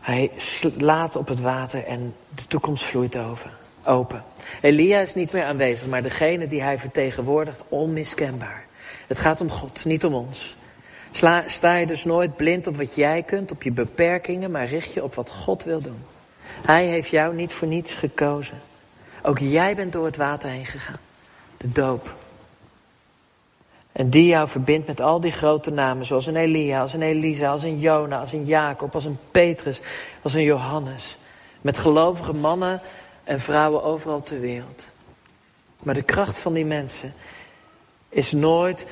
Hij 0.00 0.30
slaat 0.36 1.16
op 1.16 1.28
het 1.28 1.40
water 1.40 1.84
en 1.84 2.14
de 2.34 2.46
toekomst 2.46 2.84
vloeit 2.84 3.16
over, 3.16 3.50
open. 3.84 4.24
Elia 4.60 5.00
is 5.00 5.14
niet 5.14 5.32
meer 5.32 5.44
aanwezig, 5.44 5.86
maar 5.86 6.02
degene 6.02 6.48
die 6.48 6.62
hij 6.62 6.78
vertegenwoordigt, 6.78 7.62
onmiskenbaar. 7.68 8.64
Het 9.06 9.18
gaat 9.18 9.40
om 9.40 9.50
God, 9.50 9.84
niet 9.84 10.04
om 10.04 10.14
ons. 10.14 10.56
Sta 11.46 11.74
je 11.74 11.86
dus 11.86 12.04
nooit 12.04 12.36
blind 12.36 12.66
op 12.66 12.76
wat 12.76 12.94
jij 12.94 13.22
kunt, 13.22 13.50
op 13.50 13.62
je 13.62 13.72
beperkingen, 13.72 14.50
maar 14.50 14.66
richt 14.66 14.92
je 14.92 15.04
op 15.04 15.14
wat 15.14 15.30
God 15.30 15.64
wil 15.64 15.80
doen. 15.80 16.02
Hij 16.64 16.86
heeft 16.86 17.08
jou 17.08 17.34
niet 17.34 17.52
voor 17.52 17.68
niets 17.68 17.92
gekozen. 17.92 18.67
Ook 19.28 19.38
jij 19.38 19.74
bent 19.74 19.92
door 19.92 20.04
het 20.04 20.16
water 20.16 20.50
heen 20.50 20.66
gegaan. 20.66 21.00
De 21.56 21.72
doop. 21.72 22.14
En 23.92 24.10
die 24.10 24.26
jou 24.26 24.48
verbindt 24.48 24.86
met 24.86 25.00
al 25.00 25.20
die 25.20 25.30
grote 25.30 25.70
namen, 25.70 26.06
zoals 26.06 26.26
een 26.26 26.36
Elia, 26.36 26.80
als 26.80 26.92
een 26.92 27.02
Elisa, 27.02 27.50
als 27.50 27.62
een 27.62 27.78
Jona, 27.78 28.20
als 28.20 28.32
een 28.32 28.44
Jacob, 28.44 28.94
als 28.94 29.04
een 29.04 29.18
Petrus, 29.30 29.80
als 30.22 30.34
een 30.34 30.42
Johannes. 30.42 31.18
Met 31.60 31.78
gelovige 31.78 32.32
mannen 32.32 32.80
en 33.24 33.40
vrouwen 33.40 33.82
overal 33.82 34.22
ter 34.22 34.40
wereld. 34.40 34.86
Maar 35.82 35.94
de 35.94 36.02
kracht 36.02 36.38
van 36.38 36.52
die 36.52 36.66
mensen 36.66 37.12
is 38.08 38.32
nooit 38.32 38.86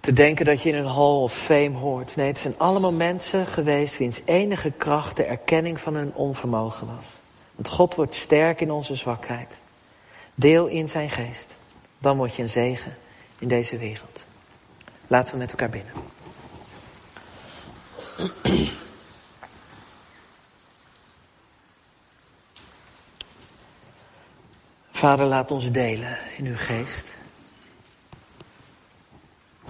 te 0.00 0.12
denken 0.12 0.44
dat 0.44 0.62
je 0.62 0.68
in 0.68 0.76
een 0.76 0.90
hall 0.90 1.16
of 1.16 1.32
fame 1.32 1.76
hoort. 1.76 2.16
Nee, 2.16 2.26
het 2.26 2.38
zijn 2.38 2.54
allemaal 2.56 2.92
mensen 2.92 3.46
geweest 3.46 3.98
wiens 3.98 4.20
enige 4.24 4.70
kracht 4.70 5.16
de 5.16 5.24
erkenning 5.24 5.80
van 5.80 5.94
hun 5.94 6.14
onvermogen 6.14 6.86
was. 6.86 7.17
Want 7.58 7.70
God 7.70 7.94
wordt 7.94 8.14
sterk 8.14 8.60
in 8.60 8.70
onze 8.70 8.94
zwakheid. 8.94 9.54
Deel 10.34 10.66
in 10.66 10.88
zijn 10.88 11.10
geest. 11.10 11.46
Dan 11.98 12.16
word 12.16 12.34
je 12.34 12.42
een 12.42 12.48
zegen 12.48 12.96
in 13.38 13.48
deze 13.48 13.76
wereld. 13.76 14.20
Laten 15.06 15.32
we 15.32 15.38
met 15.38 15.50
elkaar 15.50 15.70
binnen. 15.70 15.92
Vader, 24.90 25.26
laat 25.26 25.50
ons 25.50 25.70
delen 25.70 26.18
in 26.36 26.46
uw 26.46 26.56
geest. 26.56 27.08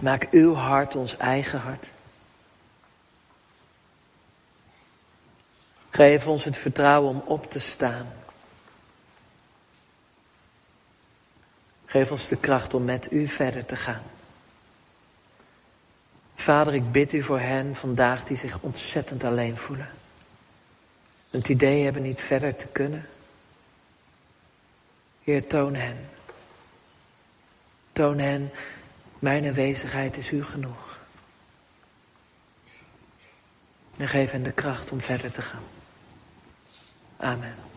Maak 0.01 0.27
uw 0.31 0.55
hart 0.55 0.97
ons 0.97 1.17
eigen 1.17 1.61
hart. 1.61 1.87
Geef 5.99 6.27
ons 6.27 6.45
het 6.45 6.57
vertrouwen 6.57 7.11
om 7.11 7.23
op 7.27 7.51
te 7.51 7.59
staan. 7.59 8.13
Geef 11.87 12.11
ons 12.11 12.29
de 12.29 12.37
kracht 12.37 12.75
om 12.75 12.85
met 12.85 13.13
u 13.13 13.29
verder 13.29 13.65
te 13.65 13.77
gaan. 13.77 14.03
Vader, 16.37 16.75
ik 16.75 16.93
bid 16.93 17.13
u 17.13 17.23
voor 17.23 17.39
hen 17.39 17.77
vandaag 17.77 18.25
die 18.25 18.37
zich 18.37 18.59
ontzettend 18.61 19.25
alleen 19.25 19.57
voelen. 19.57 19.91
Het 21.31 21.49
idee 21.49 21.85
hebben 21.85 22.03
niet 22.03 22.21
verder 22.21 22.57
te 22.57 22.67
kunnen. 22.67 23.09
Heer, 25.23 25.47
toon 25.47 25.75
hen. 25.75 26.09
Toon 27.93 28.19
hen, 28.19 28.51
mijn 29.19 29.47
aanwezigheid 29.47 30.17
is 30.17 30.31
u 30.31 30.45
genoeg. 30.45 30.99
En 33.97 34.09
geef 34.09 34.31
hen 34.31 34.43
de 34.43 34.53
kracht 34.53 34.91
om 34.91 35.01
verder 35.01 35.33
te 35.33 35.43
gaan. 35.43 35.77
Amen. 37.21 37.68